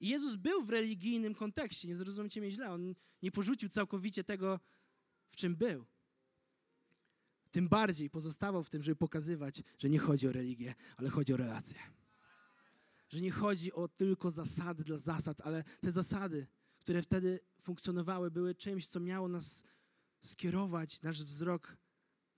I 0.00 0.08
Jezus 0.08 0.36
był 0.36 0.64
w 0.64 0.70
religijnym 0.70 1.34
kontekście, 1.34 1.88
nie 1.88 1.96
zrozumcie 1.96 2.40
mnie 2.40 2.50
źle. 2.50 2.70
On 2.70 2.94
nie 3.22 3.32
porzucił 3.32 3.68
całkowicie 3.68 4.24
tego, 4.24 4.60
w 5.28 5.36
czym 5.36 5.56
był. 5.56 5.86
Tym 7.50 7.68
bardziej 7.68 8.10
pozostawał 8.10 8.62
w 8.62 8.70
tym, 8.70 8.82
żeby 8.82 8.96
pokazywać, 8.96 9.62
że 9.78 9.90
nie 9.90 9.98
chodzi 9.98 10.28
o 10.28 10.32
religię, 10.32 10.74
ale 10.96 11.10
chodzi 11.10 11.34
o 11.34 11.36
relacje. 11.36 11.78
Że 13.08 13.20
nie 13.20 13.30
chodzi 13.30 13.72
o 13.72 13.88
tylko 13.88 14.30
zasady 14.30 14.84
dla 14.84 14.98
zasad, 14.98 15.40
ale 15.40 15.64
te 15.80 15.92
zasady, 15.92 16.46
które 16.78 17.02
wtedy 17.02 17.40
funkcjonowały, 17.60 18.30
były 18.30 18.54
czymś, 18.54 18.86
co 18.86 19.00
miało 19.00 19.28
nas 19.28 19.64
skierować, 20.20 21.02
nasz 21.02 21.24
wzrok 21.24 21.81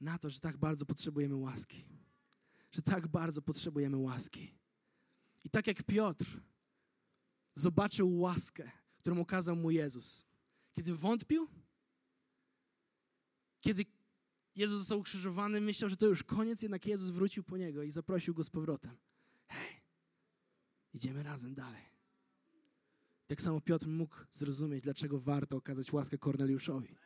na 0.05 0.19
to, 0.19 0.31
że 0.31 0.41
tak 0.41 0.57
bardzo 0.57 0.87
potrzebujemy 0.87 1.35
łaski. 1.37 1.85
Że 2.73 2.83
tak 2.83 3.09
bardzo 3.09 3.43
potrzebujemy 3.43 3.97
łaski. 3.97 4.55
I 5.45 5.51
tak 5.51 5.67
jak 5.67 5.83
Piotr, 5.83 6.41
zobaczył 7.55 8.19
łaskę, 8.19 8.71
którą 8.99 9.21
okazał 9.21 9.57
mu 9.57 9.71
Jezus. 9.71 10.25
Kiedy 10.73 10.95
wątpił, 10.95 11.49
kiedy 13.61 13.85
Jezus 14.57 14.79
został 14.79 14.99
ukrzyżowany, 14.99 15.61
myślał, 15.61 15.91
że 15.91 15.97
to 15.97 16.07
już 16.07 16.23
koniec, 16.23 16.63
jednak 16.63 16.87
Jezus 16.87 17.11
wrócił 17.11 17.45
po 17.45 17.57
niego 17.57 17.83
i 17.83 17.91
zaprosił 17.91 18.35
go 18.35 18.45
z 18.45 18.51
powrotem. 18.51 18.97
Hej, 19.47 19.81
idziemy 20.95 21.23
razem 21.23 21.55
dalej. 21.55 21.83
Tak 23.27 23.43
samo 23.43 23.61
Piotr 23.61 23.87
mógł 23.87 24.17
zrozumieć, 24.31 24.85
dlaczego 24.85 25.21
warto 25.21 25.57
okazać 25.57 25.93
łaskę 25.93 26.19
Korneliuszowi. 26.19 26.97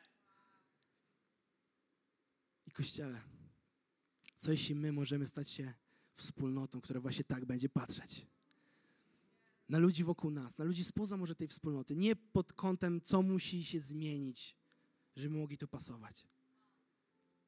Kościele, 2.79 3.21
co 4.37 4.53
jeśli 4.53 4.75
my 4.75 4.93
możemy 4.93 5.27
stać 5.27 5.51
się 5.51 5.75
wspólnotą, 6.13 6.81
która 6.81 7.01
właśnie 7.01 7.25
tak 7.25 7.45
będzie 7.45 7.69
patrzeć? 7.69 8.27
na 9.69 9.79
ludzi 9.79 10.05
wokół 10.05 10.31
nas, 10.31 10.59
na 10.59 10.65
ludzi 10.65 10.85
spoza 10.85 11.17
może 11.17 11.35
tej 11.35 11.49
wspólnoty. 11.49 11.97
Nie 11.97 12.17
pod 12.17 12.53
kątem, 12.53 13.01
co 13.01 13.23
musi 13.23 13.65
się 13.65 13.81
zmienić, 13.81 14.57
żeby 15.17 15.39
mogli 15.39 15.59
to 15.59 15.69
pasować. 15.69 16.27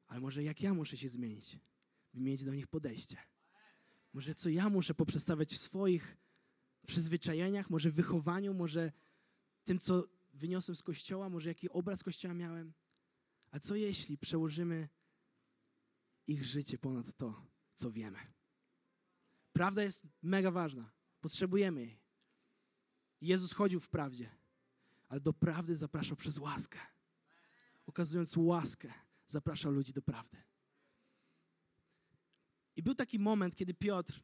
Ale 0.07 0.19
może 0.19 0.43
jak 0.43 0.61
ja 0.61 0.73
muszę 0.73 0.97
się 0.97 1.09
zmienić, 1.09 1.59
by 2.13 2.21
mieć 2.21 2.43
do 2.43 2.53
nich 2.53 2.67
podejście. 2.67 3.17
Może 4.13 4.35
co 4.35 4.49
ja 4.49 4.69
muszę 4.69 4.93
poprzestawiać 4.93 5.53
w 5.53 5.57
swoich 5.57 6.17
przyzwyczajeniach, 6.87 7.69
może 7.69 7.91
wychowaniu, 7.91 8.53
może 8.53 8.91
tym, 9.63 9.79
co 9.79 10.07
wyniosłem 10.33 10.75
z 10.75 10.83
kościoła, 10.83 11.29
może 11.29 11.49
jaki 11.49 11.69
obraz 11.69 12.03
kościoła 12.03 12.33
miałem. 12.33 12.73
A 13.51 13.59
co 13.59 13.75
jeśli 13.75 14.17
przełożymy 14.17 14.89
ich 16.27 16.45
życie 16.45 16.77
ponad 16.77 17.13
to, 17.13 17.45
co 17.73 17.91
wiemy? 17.91 18.19
Prawda 19.53 19.83
jest 19.83 20.03
mega 20.21 20.51
ważna. 20.51 20.91
Potrzebujemy 21.21 21.81
jej. 21.81 21.99
Jezus 23.21 23.53
chodził 23.53 23.79
w 23.79 23.89
prawdzie, 23.89 24.29
ale 25.09 25.19
do 25.19 25.33
prawdy 25.33 25.75
zapraszał 25.75 26.17
przez 26.17 26.37
łaskę. 26.37 26.79
Okazując 27.85 28.37
łaskę, 28.37 28.93
zapraszał 29.27 29.71
ludzi 29.71 29.93
do 29.93 30.01
prawdy. 30.01 30.37
I 32.75 32.83
był 32.83 32.95
taki 32.95 33.19
moment, 33.19 33.55
kiedy 33.55 33.73
Piotr, 33.73 34.23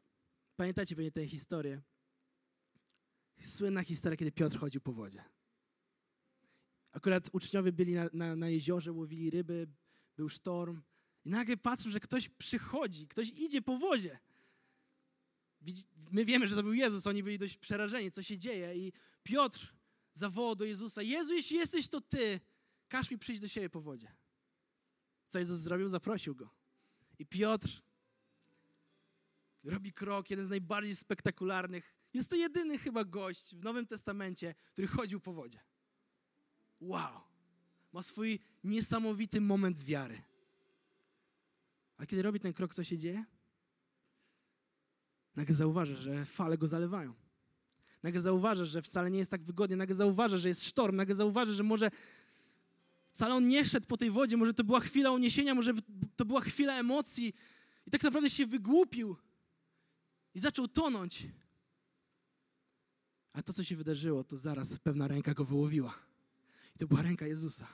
pamiętacie 0.55 0.95
pewnie 0.95 1.11
tę 1.11 1.27
historię, 1.27 1.81
słynna 3.41 3.83
historia, 3.83 4.17
kiedy 4.17 4.31
Piotr 4.31 4.57
chodził 4.57 4.81
po 4.81 4.93
wodzie. 4.93 5.23
Akurat 6.91 7.29
uczniowie 7.31 7.71
byli 7.71 7.93
na, 7.93 8.09
na, 8.13 8.35
na 8.35 8.49
jeziorze, 8.49 8.91
łowili 8.91 9.29
ryby, 9.29 9.67
był 10.15 10.29
sztorm 10.29 10.81
i 11.27 11.29
nagle 11.29 11.57
patrzą, 11.57 11.89
że 11.89 11.99
ktoś 11.99 12.29
przychodzi, 12.29 13.07
ktoś 13.07 13.29
idzie 13.29 13.61
po 13.61 13.77
wodzie 13.77 14.19
my 16.11 16.25
wiemy, 16.25 16.47
że 16.47 16.55
to 16.55 16.63
był 16.63 16.73
Jezus, 16.73 17.07
oni 17.07 17.23
byli 17.23 17.37
dość 17.37 17.57
przerażeni, 17.57 18.11
co 18.11 18.23
się 18.23 18.37
dzieje. 18.37 18.75
I 18.75 18.93
Piotr 19.23 19.73
zawołał 20.13 20.55
do 20.55 20.65
Jezusa: 20.65 21.01
Jezu, 21.01 21.33
jeśli 21.33 21.57
jesteś 21.57 21.87
to 21.87 22.01
ty, 22.01 22.39
każ 22.87 23.11
mi 23.11 23.17
przyjść 23.17 23.41
do 23.41 23.47
siebie 23.47 23.69
po 23.69 23.81
wodzie. 23.81 24.11
Co 25.27 25.39
Jezus 25.39 25.59
zrobił? 25.59 25.89
Zaprosił 25.89 26.35
go. 26.35 26.49
I 27.19 27.25
Piotr 27.25 27.81
robi 29.63 29.93
krok, 29.93 30.29
jeden 30.29 30.45
z 30.45 30.49
najbardziej 30.49 30.95
spektakularnych. 30.95 31.95
Jest 32.13 32.29
to 32.29 32.35
jedyny 32.35 32.77
chyba 32.77 33.03
gość 33.03 33.55
w 33.55 33.63
Nowym 33.63 33.87
Testamencie, 33.87 34.55
który 34.71 34.87
chodził 34.87 35.19
po 35.19 35.33
wodzie. 35.33 35.59
Wow! 36.79 37.21
Ma 37.93 38.03
swój 38.03 38.39
niesamowity 38.63 39.41
moment 39.41 39.79
wiary. 39.79 40.21
A 41.97 42.05
kiedy 42.05 42.21
robi 42.21 42.39
ten 42.39 42.53
krok, 42.53 42.73
co 42.73 42.83
się 42.83 42.97
dzieje? 42.97 43.25
Nagle 45.35 45.55
zauważa, 45.55 45.95
że 45.95 46.25
fale 46.25 46.57
go 46.57 46.67
zalewają. 46.67 47.13
Nagle 48.03 48.21
zauważa, 48.21 48.65
że 48.65 48.81
wcale 48.81 49.11
nie 49.11 49.19
jest 49.19 49.31
tak 49.31 49.43
wygodnie. 49.43 49.75
Nagle 49.75 49.95
zauważa, 49.95 50.37
że 50.37 50.49
jest 50.49 50.63
sztorm. 50.63 50.95
Nagle 50.95 51.15
zauważa, 51.15 51.53
że 51.53 51.63
może 51.63 51.91
wcale 53.07 53.35
on 53.35 53.47
nie 53.47 53.65
szedł 53.65 53.87
po 53.87 53.97
tej 53.97 54.11
wodzie, 54.11 54.37
może 54.37 54.53
to 54.53 54.63
była 54.63 54.79
chwila 54.79 55.11
uniesienia, 55.11 55.55
może 55.55 55.73
to 56.15 56.25
była 56.25 56.41
chwila 56.41 56.79
emocji 56.79 57.33
i 57.87 57.91
tak 57.91 58.03
naprawdę 58.03 58.29
się 58.29 58.45
wygłupił 58.45 59.15
i 60.33 60.39
zaczął 60.39 60.67
tonąć. 60.67 61.27
A 63.33 63.43
to, 63.43 63.53
co 63.53 63.63
się 63.63 63.75
wydarzyło, 63.75 64.23
to 64.23 64.37
zaraz 64.37 64.79
pewna 64.79 65.07
ręka 65.07 65.33
go 65.33 65.45
wyłowiła. 65.45 65.99
I 66.75 66.79
to 66.79 66.87
była 66.87 67.01
ręka 67.01 67.27
Jezusa. 67.27 67.67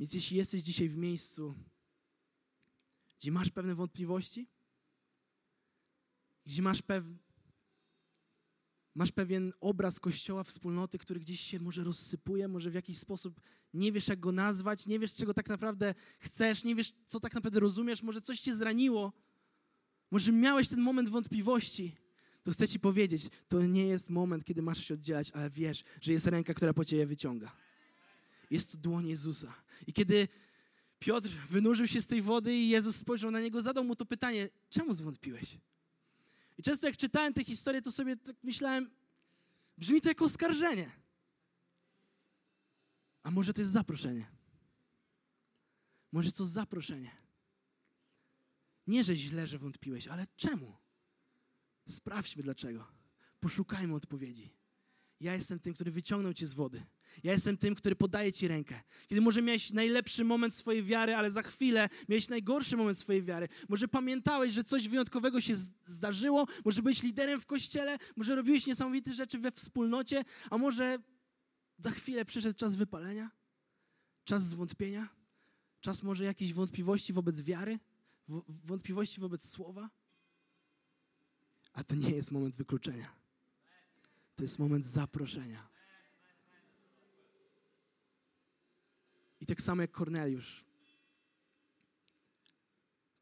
Więc 0.00 0.12
jeśli 0.14 0.36
jesteś 0.36 0.62
dzisiaj 0.62 0.88
w 0.88 0.96
miejscu, 0.96 1.54
gdzie 3.18 3.32
masz 3.32 3.50
pewne 3.50 3.74
wątpliwości, 3.74 4.48
gdzie 6.46 6.62
masz, 6.62 6.82
pew... 6.82 7.04
masz 8.94 9.12
pewien 9.12 9.52
obraz 9.60 10.00
kościoła, 10.00 10.44
wspólnoty, 10.44 10.98
który 10.98 11.20
gdzieś 11.20 11.40
się 11.40 11.58
może 11.60 11.84
rozsypuje, 11.84 12.48
może 12.48 12.70
w 12.70 12.74
jakiś 12.74 12.98
sposób 12.98 13.40
nie 13.74 13.92
wiesz, 13.92 14.08
jak 14.08 14.20
go 14.20 14.32
nazwać, 14.32 14.86
nie 14.86 14.98
wiesz, 14.98 15.14
czego 15.14 15.34
tak 15.34 15.48
naprawdę 15.48 15.94
chcesz, 16.18 16.64
nie 16.64 16.74
wiesz, 16.74 16.92
co 17.06 17.20
tak 17.20 17.34
naprawdę 17.34 17.60
rozumiesz, 17.60 18.02
może 18.02 18.20
coś 18.20 18.40
cię 18.40 18.56
zraniło, 18.56 19.12
może 20.10 20.32
miałeś 20.32 20.68
ten 20.68 20.80
moment 20.80 21.08
wątpliwości, 21.08 21.96
to 22.42 22.50
chcę 22.50 22.68
ci 22.68 22.80
powiedzieć, 22.80 23.28
to 23.48 23.62
nie 23.62 23.86
jest 23.86 24.10
moment, 24.10 24.44
kiedy 24.44 24.62
masz 24.62 24.84
się 24.84 24.94
oddzielać, 24.94 25.30
ale 25.30 25.50
wiesz, 25.50 25.84
że 26.00 26.12
jest 26.12 26.26
ręka, 26.26 26.54
która 26.54 26.74
po 26.74 26.84
ciebie 26.84 27.06
wyciąga. 27.06 27.52
Jest 28.50 28.72
to 28.72 28.78
dłoń 28.78 29.06
Jezusa. 29.06 29.54
I 29.86 29.92
kiedy 29.92 30.28
Piotr 30.98 31.28
wynurzył 31.28 31.86
się 31.86 32.02
z 32.02 32.06
tej 32.06 32.22
wody 32.22 32.54
i 32.54 32.68
Jezus 32.68 32.96
spojrzał 32.96 33.30
na 33.30 33.40
niego, 33.40 33.62
zadał 33.62 33.84
mu 33.84 33.96
to 33.96 34.06
pytanie, 34.06 34.48
czemu 34.70 34.94
zwątpiłeś? 34.94 35.58
I 36.58 36.62
często 36.62 36.86
jak 36.86 36.96
czytałem 36.96 37.34
tę 37.34 37.44
historię, 37.44 37.82
to 37.82 37.92
sobie 37.92 38.16
tak 38.16 38.36
myślałem, 38.42 38.90
brzmi 39.78 40.00
to 40.00 40.08
jako 40.08 40.24
oskarżenie. 40.24 40.90
A 43.22 43.30
może 43.30 43.52
to 43.52 43.60
jest 43.60 43.72
zaproszenie? 43.72 44.26
Może 46.12 46.32
to 46.32 46.46
zaproszenie? 46.46 47.10
Nie, 48.86 49.04
że 49.04 49.16
źle, 49.16 49.46
że 49.46 49.58
wątpiłeś, 49.58 50.08
ale 50.08 50.26
czemu? 50.36 50.76
Sprawdźmy 51.88 52.42
dlaczego. 52.42 52.86
Poszukajmy 53.40 53.94
odpowiedzi. 53.94 54.50
Ja 55.20 55.34
jestem 55.34 55.60
tym, 55.60 55.74
który 55.74 55.90
wyciągnął 55.90 56.34
cię 56.34 56.46
z 56.46 56.54
wody. 56.54 56.86
Ja 57.22 57.32
jestem 57.32 57.56
tym, 57.56 57.74
który 57.74 57.96
podaje 57.96 58.32
ci 58.32 58.48
rękę. 58.48 58.80
Kiedy 59.06 59.20
może 59.20 59.42
miałeś 59.42 59.70
najlepszy 59.70 60.24
moment 60.24 60.54
swojej 60.54 60.82
wiary, 60.82 61.14
ale 61.14 61.30
za 61.30 61.42
chwilę 61.42 61.88
miałeś 62.08 62.28
najgorszy 62.28 62.76
moment 62.76 62.98
swojej 62.98 63.22
wiary. 63.22 63.48
Może 63.68 63.88
pamiętałeś, 63.88 64.54
że 64.54 64.64
coś 64.64 64.88
wyjątkowego 64.88 65.40
się 65.40 65.56
zdarzyło, 65.84 66.46
może 66.64 66.82
byłeś 66.82 67.02
liderem 67.02 67.40
w 67.40 67.46
kościele, 67.46 67.98
może 68.16 68.36
robiłeś 68.36 68.66
niesamowite 68.66 69.14
rzeczy 69.14 69.38
we 69.38 69.52
wspólnocie, 69.52 70.24
a 70.50 70.58
może 70.58 70.98
za 71.78 71.90
chwilę 71.90 72.24
przyszedł 72.24 72.58
czas 72.58 72.76
wypalenia, 72.76 73.30
czas 74.24 74.42
zwątpienia, 74.42 75.08
czas 75.80 76.02
może 76.02 76.24
jakiejś 76.24 76.52
wątpliwości 76.52 77.12
wobec 77.12 77.40
wiary, 77.40 77.78
wątpliwości 78.64 79.20
wobec 79.20 79.48
słowa. 79.48 79.90
A 81.72 81.84
to 81.84 81.94
nie 81.94 82.10
jest 82.10 82.32
moment 82.32 82.56
wykluczenia. 82.56 83.14
To 84.34 84.42
jest 84.44 84.58
moment 84.58 84.86
zaproszenia. 84.86 85.68
I 89.40 89.46
tak 89.46 89.62
samo 89.62 89.82
jak 89.82 89.90
Korneliusz 89.90 90.64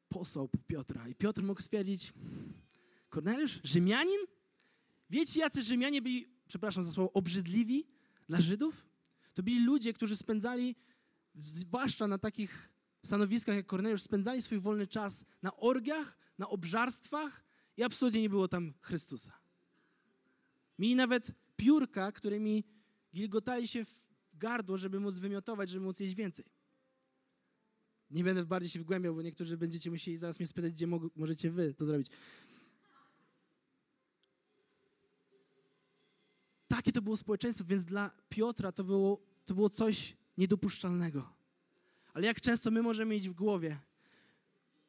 posłał 0.09 0.49
Piotra. 0.67 1.09
I 1.09 1.15
Piotr 1.15 1.43
mógł 1.43 1.63
stwierdzić, 1.63 2.13
Korneliusz, 3.09 3.61
Rzymianin? 3.65 4.21
Wiecie, 5.11 5.41
jacy 5.41 5.63
Rzymianie 5.63 6.03
byli, 6.03 6.27
przepraszam 6.49 6.85
za 6.85 6.93
słowo, 6.93 7.13
obrzydliwi 7.13 7.87
dla 8.29 8.41
Żydów? 8.41 8.87
To 9.35 9.43
byli 9.43 9.65
ludzie, 9.65 9.93
którzy 9.93 10.17
spędzali, 10.17 10.77
zwłaszcza 11.35 12.07
na 12.07 12.19
takich 12.19 12.73
stanowiskach 13.05 13.57
jak 13.57 13.67
Korneliusz, 13.67 14.03
spędzali 14.03 14.43
swój 14.43 14.59
wolny 14.59 14.87
czas 14.87 15.25
na 15.43 15.57
orgiach, 15.57 16.19
na 16.39 16.49
obżarstwach 16.49 17.45
i 17.77 17.83
absolutnie 17.83 18.21
nie 18.21 18.31
było 18.31 18.49
tam 18.49 18.75
Chrystusa. 18.81 19.33
Mieli 20.79 20.97
nawet 20.97 21.35
piórka, 21.57 22.13
którymi 22.13 22.65
gilgotali 23.15 23.69
się 23.69 23.85
w 23.85 24.06
gardło, 24.39 24.77
żeby 24.77 25.01
móc 25.01 25.19
wymiotować, 25.19 25.71
żeby 25.71 25.85
móc 25.85 26.01
jeść 26.01 26.15
więcej. 26.15 26.45
Nie 28.11 28.25
będę 28.25 28.45
bardziej 28.45 28.71
się 28.71 28.81
wgłębiał, 28.81 29.15
bo 29.15 29.23
niektórzy 29.23 29.57
będziecie 29.57 29.91
musieli 29.91 30.17
zaraz 30.17 30.41
mnie 30.41 30.47
spytać, 30.47 30.73
gdzie 30.73 30.87
możecie 31.17 31.51
wy 31.51 31.75
to 31.75 31.85
zrobić. 31.85 32.09
Takie 36.69 36.93
to 36.93 37.03
było 37.03 37.17
społeczeństwo, 37.17 37.65
więc 37.65 37.85
dla 37.85 38.11
Piotra 38.29 38.73
to 38.73 38.85
było, 38.85 39.23
to 39.45 39.55
było 39.55 39.71
coś 39.71 40.17
niedopuszczalnego. 40.39 41.33
Ale 42.15 42.27
jak 42.27 42.41
często 42.41 42.71
my 42.71 42.83
możemy 42.83 43.15
mieć 43.15 43.29
w 43.29 43.35
głowie, 43.35 43.79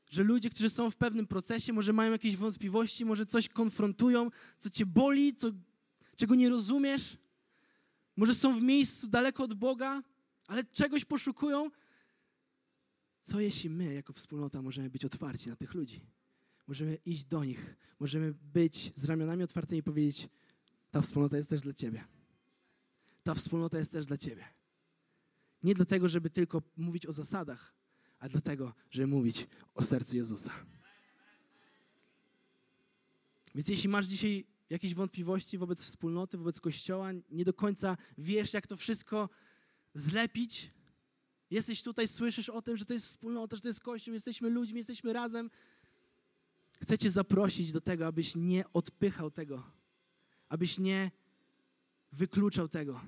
że 0.09 0.23
ludzie, 0.23 0.49
którzy 0.49 0.69
są 0.69 0.91
w 0.91 0.97
pewnym 0.97 1.27
procesie, 1.27 1.73
może 1.73 1.93
mają 1.93 2.11
jakieś 2.11 2.37
wątpliwości, 2.37 3.05
może 3.05 3.25
coś 3.25 3.49
konfrontują, 3.49 4.29
co 4.57 4.69
cię 4.69 4.85
boli, 4.85 5.35
co, 5.35 5.51
czego 6.15 6.35
nie 6.35 6.49
rozumiesz, 6.49 7.17
może 8.17 8.33
są 8.33 8.59
w 8.59 8.63
miejscu 8.63 9.07
daleko 9.07 9.43
od 9.43 9.53
Boga, 9.53 10.03
ale 10.47 10.63
czegoś 10.63 11.05
poszukują. 11.05 11.71
Co 13.21 13.39
jeśli 13.39 13.69
my, 13.69 13.93
jako 13.93 14.13
wspólnota, 14.13 14.61
możemy 14.61 14.89
być 14.89 15.05
otwarci 15.05 15.49
na 15.49 15.55
tych 15.55 15.73
ludzi? 15.73 16.01
Możemy 16.67 16.97
iść 17.05 17.25
do 17.25 17.43
nich, 17.43 17.75
możemy 17.99 18.33
być 18.33 18.91
z 18.95 19.05
ramionami 19.05 19.43
otwartymi 19.43 19.79
i 19.79 19.83
powiedzieć: 19.83 20.29
Ta 20.91 21.01
wspólnota 21.01 21.37
jest 21.37 21.49
też 21.49 21.61
dla 21.61 21.73
Ciebie. 21.73 22.05
Ta 23.23 23.35
wspólnota 23.35 23.77
jest 23.77 23.91
też 23.91 24.05
dla 24.05 24.17
Ciebie. 24.17 24.45
Nie 25.63 25.73
dlatego, 25.73 26.09
żeby 26.09 26.29
tylko 26.29 26.61
mówić 26.77 27.05
o 27.05 27.13
zasadach, 27.13 27.73
a 28.19 28.29
dlatego, 28.29 28.73
żeby 28.91 29.07
mówić 29.07 29.47
o 29.73 29.83
sercu 29.83 30.15
Jezusa. 30.15 30.51
Więc 33.55 33.67
jeśli 33.67 33.89
masz 33.89 34.05
dzisiaj 34.05 34.45
jakieś 34.69 34.93
wątpliwości 34.93 35.57
wobec 35.57 35.83
wspólnoty, 35.83 36.37
wobec 36.37 36.61
Kościoła, 36.61 37.11
nie 37.29 37.45
do 37.45 37.53
końca 37.53 37.97
wiesz, 38.17 38.53
jak 38.53 38.67
to 38.67 38.77
wszystko 38.77 39.29
zlepić, 39.93 40.71
jesteś 41.51 41.83
tutaj, 41.83 42.07
słyszysz 42.07 42.49
o 42.49 42.61
tym, 42.61 42.77
że 42.77 42.85
to 42.85 42.93
jest 42.93 43.05
wspólnota, 43.05 43.55
że 43.55 43.61
to 43.61 43.67
jest 43.67 43.79
Kościół, 43.79 44.13
jesteśmy 44.13 44.49
ludźmi, 44.49 44.77
jesteśmy 44.77 45.13
razem, 45.13 45.49
chcę 46.81 46.97
Cię 46.97 47.09
zaprosić 47.09 47.71
do 47.71 47.81
tego, 47.81 48.07
abyś 48.07 48.35
nie 48.35 48.63
odpychał 48.73 49.31
tego, 49.31 49.63
abyś 50.49 50.77
nie 50.77 51.11
wykluczał 52.11 52.67
tego. 52.67 53.01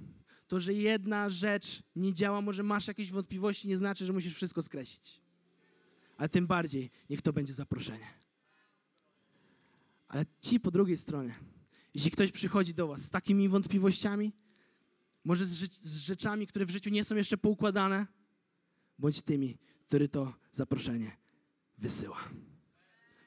To, 0.48 0.60
że 0.60 0.74
jedna 0.74 1.30
rzecz 1.30 1.84
nie 1.96 2.14
działa, 2.14 2.42
może 2.42 2.64
masz 2.64 2.88
jakieś 2.88 3.12
wątpliwości, 3.12 3.68
nie 3.68 3.78
znaczy, 3.78 4.06
że 4.06 4.14
musisz 4.14 4.36
wszystko 4.36 4.62
skreślić. 4.62 5.22
Ale 6.18 6.30
tym 6.30 6.48
bardziej 6.48 6.92
niech 7.10 7.22
to 7.22 7.34
będzie 7.34 7.54
zaproszenie. 7.54 8.19
Ale 10.10 10.26
ci 10.42 10.60
po 10.60 10.72
drugiej 10.72 10.98
stronie, 10.98 11.36
jeśli 11.94 12.12
ktoś 12.12 12.32
przychodzi 12.32 12.74
do 12.74 12.88
Was 12.88 13.02
z 13.02 13.10
takimi 13.10 13.50
wątpliwościami, 13.50 14.34
może 15.24 15.46
z, 15.46 15.50
z 15.82 15.98
rzeczami, 15.98 16.48
które 16.48 16.66
w 16.66 16.70
życiu 16.70 16.90
nie 16.90 17.04
są 17.04 17.16
jeszcze 17.16 17.38
poukładane, 17.38 18.08
bądź 19.00 19.22
tymi, 19.22 19.58
który 19.88 20.10
to 20.10 20.34
zaproszenie 20.52 21.18
wysyła. 21.78 22.18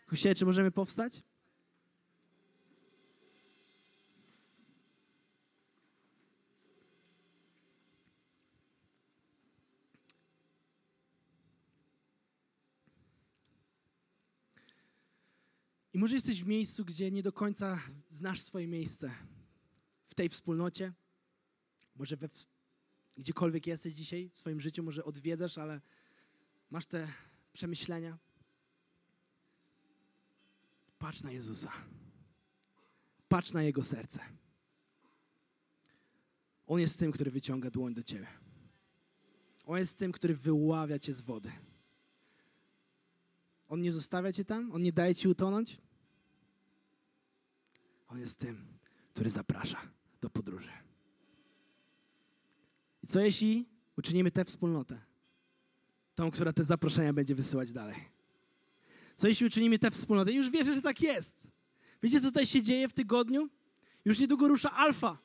Kościele, 0.07 0.35
czy 0.35 0.45
możemy 0.45 0.71
powstać? 0.71 1.23
I 15.93 15.99
może 15.99 16.15
jesteś 16.15 16.45
w 16.45 16.47
miejscu, 16.47 16.85
gdzie 16.85 17.11
nie 17.11 17.23
do 17.23 17.33
końca 17.33 17.81
znasz 18.09 18.41
swoje 18.41 18.69
miejsce 18.69 19.11
w 20.07 20.15
tej 20.15 20.29
wspólnocie. 20.29 20.93
Może 21.97 22.17
we, 22.17 22.29
gdziekolwiek 23.17 23.67
jesteś 23.67 23.95
dzisiaj 23.95 24.31
w 24.33 24.39
swoim 24.39 24.61
życiu, 24.61 24.83
może 24.83 25.05
odwiedzasz, 25.05 25.59
ale 25.59 25.81
masz 26.71 26.87
te 26.87 27.09
przemyślenia. 27.53 28.19
Patrz 30.99 31.23
na 31.23 31.33
Jezusa. 31.33 31.73
Patrz 33.29 33.53
na 33.53 33.63
Jego 33.63 33.83
serce. 33.83 34.21
On 36.67 36.81
jest 36.81 36.99
tym, 36.99 37.13
który 37.13 37.31
wyciąga 37.31 37.71
dłoń 37.71 37.95
do 37.95 38.03
Ciebie. 38.03 38.27
On 39.67 39.79
jest 39.79 39.99
tym, 39.99 40.13
który 40.13 40.35
wyławia 40.35 40.99
Cię 40.99 41.15
z 41.15 41.21
wody. 41.21 41.53
On 43.73 43.81
nie 43.81 43.93
zostawia 43.93 44.33
cię 44.33 44.45
tam, 44.45 44.73
on 44.73 44.83
nie 44.83 44.93
daje 44.93 45.15
ci 45.15 45.29
utonąć. 45.29 45.79
On 48.09 48.19
jest 48.19 48.39
tym, 48.39 48.67
który 49.15 49.31
zaprasza 49.31 49.81
do 50.21 50.31
podróży. 50.31 50.71
I 53.03 53.07
co 53.07 53.21
jeśli 53.21 53.69
uczynimy 53.97 54.31
tę 54.31 54.45
wspólnotę, 54.45 55.01
tą, 56.15 56.31
która 56.31 56.53
te 56.53 56.65
zaproszenia 56.65 57.13
będzie 57.13 57.35
wysyłać 57.35 57.73
dalej? 57.73 57.97
Co 59.17 59.29
jeśli 59.29 59.47
uczynimy 59.47 59.79
tę 59.79 59.91
wspólnotę? 59.91 60.33
I 60.33 60.35
już 60.35 60.51
wierzę, 60.51 60.75
że 60.75 60.83
tak 60.83 61.01
jest. 61.01 61.49
Wiecie, 62.03 62.21
co 62.21 62.27
tutaj 62.27 62.47
się 62.47 62.63
dzieje 62.63 62.89
w 62.89 62.93
tygodniu? 62.93 63.49
Już 64.05 64.19
niedługo 64.19 64.49
rusza 64.49 64.73
alfa. 64.73 65.19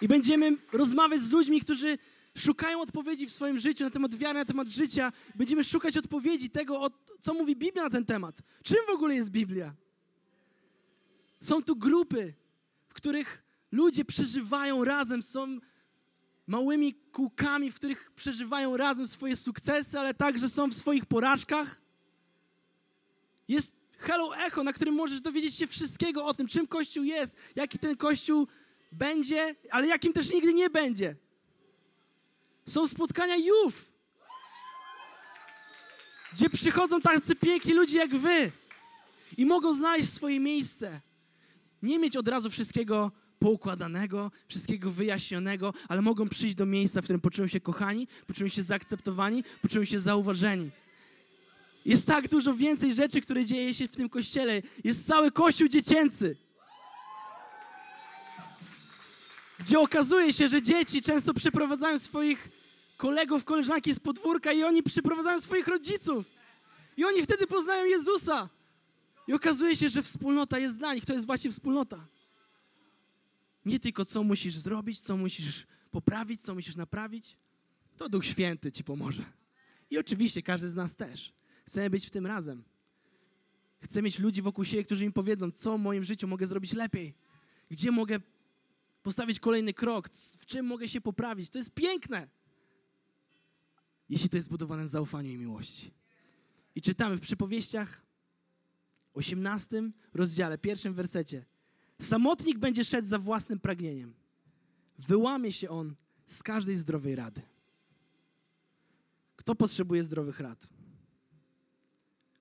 I 0.00 0.08
będziemy 0.08 0.56
rozmawiać 0.72 1.22
z 1.22 1.32
ludźmi, 1.32 1.60
którzy 1.60 1.98
szukają 2.38 2.80
odpowiedzi 2.80 3.26
w 3.26 3.32
swoim 3.32 3.58
życiu 3.58 3.84
na 3.84 3.90
temat 3.90 4.14
wiary, 4.14 4.38
na 4.38 4.44
temat 4.44 4.68
życia. 4.68 5.12
Będziemy 5.34 5.64
szukać 5.64 5.96
odpowiedzi 5.96 6.50
tego, 6.50 6.90
co 7.20 7.34
mówi 7.34 7.56
Biblia 7.56 7.84
na 7.84 7.90
ten 7.90 8.04
temat. 8.04 8.42
Czym 8.62 8.78
w 8.86 8.90
ogóle 8.90 9.14
jest 9.14 9.30
Biblia? 9.30 9.74
Są 11.40 11.62
tu 11.62 11.76
grupy, 11.76 12.34
w 12.88 12.94
których 12.94 13.42
ludzie 13.72 14.04
przeżywają 14.04 14.84
razem, 14.84 15.22
są 15.22 15.58
małymi 16.46 16.94
kółkami, 16.94 17.70
w 17.70 17.74
których 17.74 18.12
przeżywają 18.12 18.76
razem 18.76 19.06
swoje 19.06 19.36
sukcesy, 19.36 19.98
ale 19.98 20.14
także 20.14 20.48
są 20.48 20.68
w 20.70 20.74
swoich 20.74 21.06
porażkach. 21.06 21.80
Jest 23.48 23.76
Hello 23.98 24.36
Echo, 24.36 24.64
na 24.64 24.72
którym 24.72 24.94
możesz 24.94 25.20
dowiedzieć 25.20 25.54
się 25.54 25.66
wszystkiego 25.66 26.24
o 26.24 26.34
tym, 26.34 26.46
czym 26.46 26.66
Kościół 26.66 27.04
jest, 27.04 27.36
jaki 27.56 27.78
ten 27.78 27.96
Kościół 27.96 28.48
będzie, 28.92 29.54
ale 29.70 29.86
jakim 29.86 30.12
też 30.12 30.32
nigdy 30.32 30.54
nie 30.54 30.70
będzie. 30.70 31.16
Są 32.66 32.86
spotkania 32.86 33.36
youth, 33.36 33.76
gdzie 36.32 36.50
przychodzą 36.50 37.00
tacy 37.00 37.36
piękni 37.36 37.74
ludzie 37.74 37.98
jak 37.98 38.16
wy 38.16 38.52
i 39.36 39.46
mogą 39.46 39.74
znaleźć 39.74 40.08
swoje 40.08 40.40
miejsce. 40.40 41.00
Nie 41.82 41.98
mieć 41.98 42.16
od 42.16 42.28
razu 42.28 42.50
wszystkiego 42.50 43.12
poukładanego, 43.38 44.30
wszystkiego 44.48 44.90
wyjaśnionego, 44.90 45.74
ale 45.88 46.02
mogą 46.02 46.28
przyjść 46.28 46.54
do 46.54 46.66
miejsca, 46.66 47.00
w 47.00 47.04
którym 47.04 47.20
poczują 47.20 47.48
się 47.48 47.60
kochani, 47.60 48.08
poczują 48.26 48.48
się 48.48 48.62
zaakceptowani, 48.62 49.44
poczują 49.62 49.84
się 49.84 50.00
zauważeni. 50.00 50.70
Jest 51.84 52.06
tak 52.06 52.28
dużo 52.28 52.54
więcej 52.54 52.94
rzeczy, 52.94 53.20
które 53.20 53.44
dzieje 53.44 53.74
się 53.74 53.88
w 53.88 53.96
tym 53.96 54.08
kościele. 54.08 54.62
Jest 54.84 55.06
cały 55.06 55.30
kościół 55.30 55.68
dziecięcy. 55.68 56.36
Gdzie 59.64 59.80
okazuje 59.80 60.32
się, 60.32 60.48
że 60.48 60.62
dzieci 60.62 61.02
często 61.02 61.34
przyprowadzają 61.34 61.98
swoich 61.98 62.48
kolegów, 62.96 63.44
koleżanki 63.44 63.94
z 63.94 64.00
podwórka 64.00 64.52
i 64.52 64.62
oni 64.62 64.82
przyprowadzają 64.82 65.40
swoich 65.40 65.68
rodziców. 65.68 66.26
I 66.96 67.04
oni 67.04 67.22
wtedy 67.22 67.46
poznają 67.46 67.84
Jezusa. 67.84 68.48
I 69.28 69.32
okazuje 69.32 69.76
się, 69.76 69.88
że 69.88 70.02
wspólnota 70.02 70.58
jest 70.58 70.78
dla 70.78 70.94
nich. 70.94 71.04
To 71.04 71.12
jest 71.12 71.26
właśnie 71.26 71.52
wspólnota. 71.52 72.06
Nie 73.64 73.80
tylko 73.80 74.04
co 74.04 74.24
musisz 74.24 74.54
zrobić, 74.54 75.00
co 75.00 75.16
musisz 75.16 75.66
poprawić, 75.90 76.42
co 76.42 76.54
musisz 76.54 76.76
naprawić. 76.76 77.36
To 77.96 78.08
Duch 78.08 78.24
Święty 78.24 78.72
ci 78.72 78.84
pomoże. 78.84 79.24
I 79.90 79.98
oczywiście 79.98 80.42
każdy 80.42 80.68
z 80.68 80.76
nas 80.76 80.96
też. 80.96 81.32
Chcemy 81.66 81.90
być 81.90 82.06
w 82.06 82.10
tym 82.10 82.26
razem. 82.26 82.64
Chcę 83.80 84.02
mieć 84.02 84.18
ludzi 84.18 84.42
wokół 84.42 84.64
siebie, 84.64 84.84
którzy 84.84 85.06
mi 85.06 85.12
powiedzą, 85.12 85.50
co 85.50 85.78
w 85.78 85.80
moim 85.80 86.04
życiu 86.04 86.28
mogę 86.28 86.46
zrobić 86.46 86.72
lepiej. 86.72 87.14
Gdzie 87.70 87.90
mogę 87.90 88.20
postawić 89.04 89.40
kolejny 89.40 89.74
krok, 89.74 90.08
w 90.38 90.46
czym 90.46 90.66
mogę 90.66 90.88
się 90.88 91.00
poprawić. 91.00 91.50
To 91.50 91.58
jest 91.58 91.74
piękne. 91.74 92.28
Jeśli 94.08 94.28
to 94.28 94.36
jest 94.36 94.48
budowane 94.48 94.82
na 94.82 94.88
zaufaniu 94.88 95.30
i 95.30 95.36
miłości. 95.36 95.90
I 96.74 96.82
czytamy 96.82 97.16
w 97.16 97.20
przypowieściach 97.20 98.02
18 99.14 99.90
rozdziale, 100.14 100.58
pierwszym 100.58 100.94
wersecie. 100.94 101.44
Samotnik 102.00 102.58
będzie 102.58 102.84
szedł 102.84 103.08
za 103.08 103.18
własnym 103.18 103.60
pragnieniem. 103.60 104.14
Wyłamie 104.98 105.52
się 105.52 105.68
on 105.68 105.94
z 106.26 106.42
każdej 106.42 106.76
zdrowej 106.76 107.16
rady. 107.16 107.42
Kto 109.36 109.54
potrzebuje 109.54 110.04
zdrowych 110.04 110.40
rad? 110.40 110.68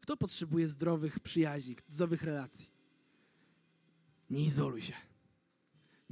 Kto 0.02 0.18
potrzebuje 0.18 0.68
zdrowych 0.68 1.20
przyjaźni, 1.20 1.76
zdrowych 1.88 2.24
relacji? 2.24 2.70
Nie 4.30 4.46
izoluj 4.46 4.82
się 4.82 5.13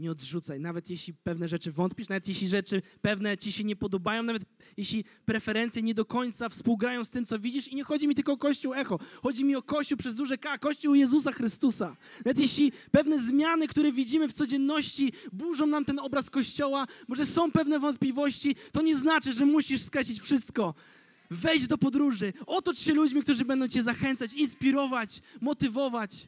nie 0.02 0.12
odrzucaj. 0.12 0.60
Nawet 0.60 0.90
jeśli 0.90 1.14
pewne 1.14 1.48
rzeczy 1.48 1.72
wątpisz, 1.72 2.10
nawet 2.10 2.28
jeśli 2.28 2.48
rzeczy 2.48 2.82
pewne 3.02 3.38
ci 3.38 3.52
się 3.52 3.64
nie 3.64 3.76
podobają, 3.76 4.24
nawet 4.24 4.44
jeśli 4.78 5.04
preferencje 5.26 5.82
nie 5.82 5.94
do 5.94 6.06
końca 6.06 6.50
współgrają 6.50 7.06
z 7.06 7.10
tym, 7.10 7.26
co 7.26 7.40
widzisz. 7.40 7.68
I 7.68 7.76
nie 7.76 7.84
chodzi 7.84 8.08
mi 8.08 8.16
tylko 8.16 8.34
o 8.34 8.38
Kościół 8.38 8.74
Echo. 8.74 9.00
Chodzi 9.24 9.46
mi 9.46 9.56
o 9.56 9.62
Kościół 9.62 9.98
przez 9.98 10.16
duże 10.16 10.38
K, 10.38 10.58
Kościół 10.58 10.96
Jezusa 10.96 11.32
Chrystusa. 11.32 11.98
Nawet 12.26 12.40
jeśli 12.40 12.72
pewne 12.92 13.20
zmiany, 13.20 13.68
które 13.68 13.92
widzimy 13.92 14.28
w 14.28 14.34
codzienności, 14.34 15.14
burzą 15.34 15.66
nam 15.66 15.86
ten 15.86 16.00
obraz 16.00 16.30
Kościoła, 16.30 16.88
może 17.08 17.26
są 17.26 17.52
pewne 17.52 17.80
wątpliwości, 17.80 18.56
to 18.72 18.82
nie 18.82 18.96
znaczy, 18.96 19.34
że 19.34 19.46
musisz 19.46 19.82
skracić 19.82 20.20
wszystko. 20.20 20.74
Wejdź 21.32 21.68
do 21.68 21.78
podróży, 21.78 22.34
otocz 22.46 22.80
się 22.80 22.94
ludźmi, 22.94 23.22
którzy 23.22 23.46
będą 23.46 23.68
cię 23.68 23.84
zachęcać, 23.84 24.34
inspirować, 24.34 25.22
motywować. 25.42 26.28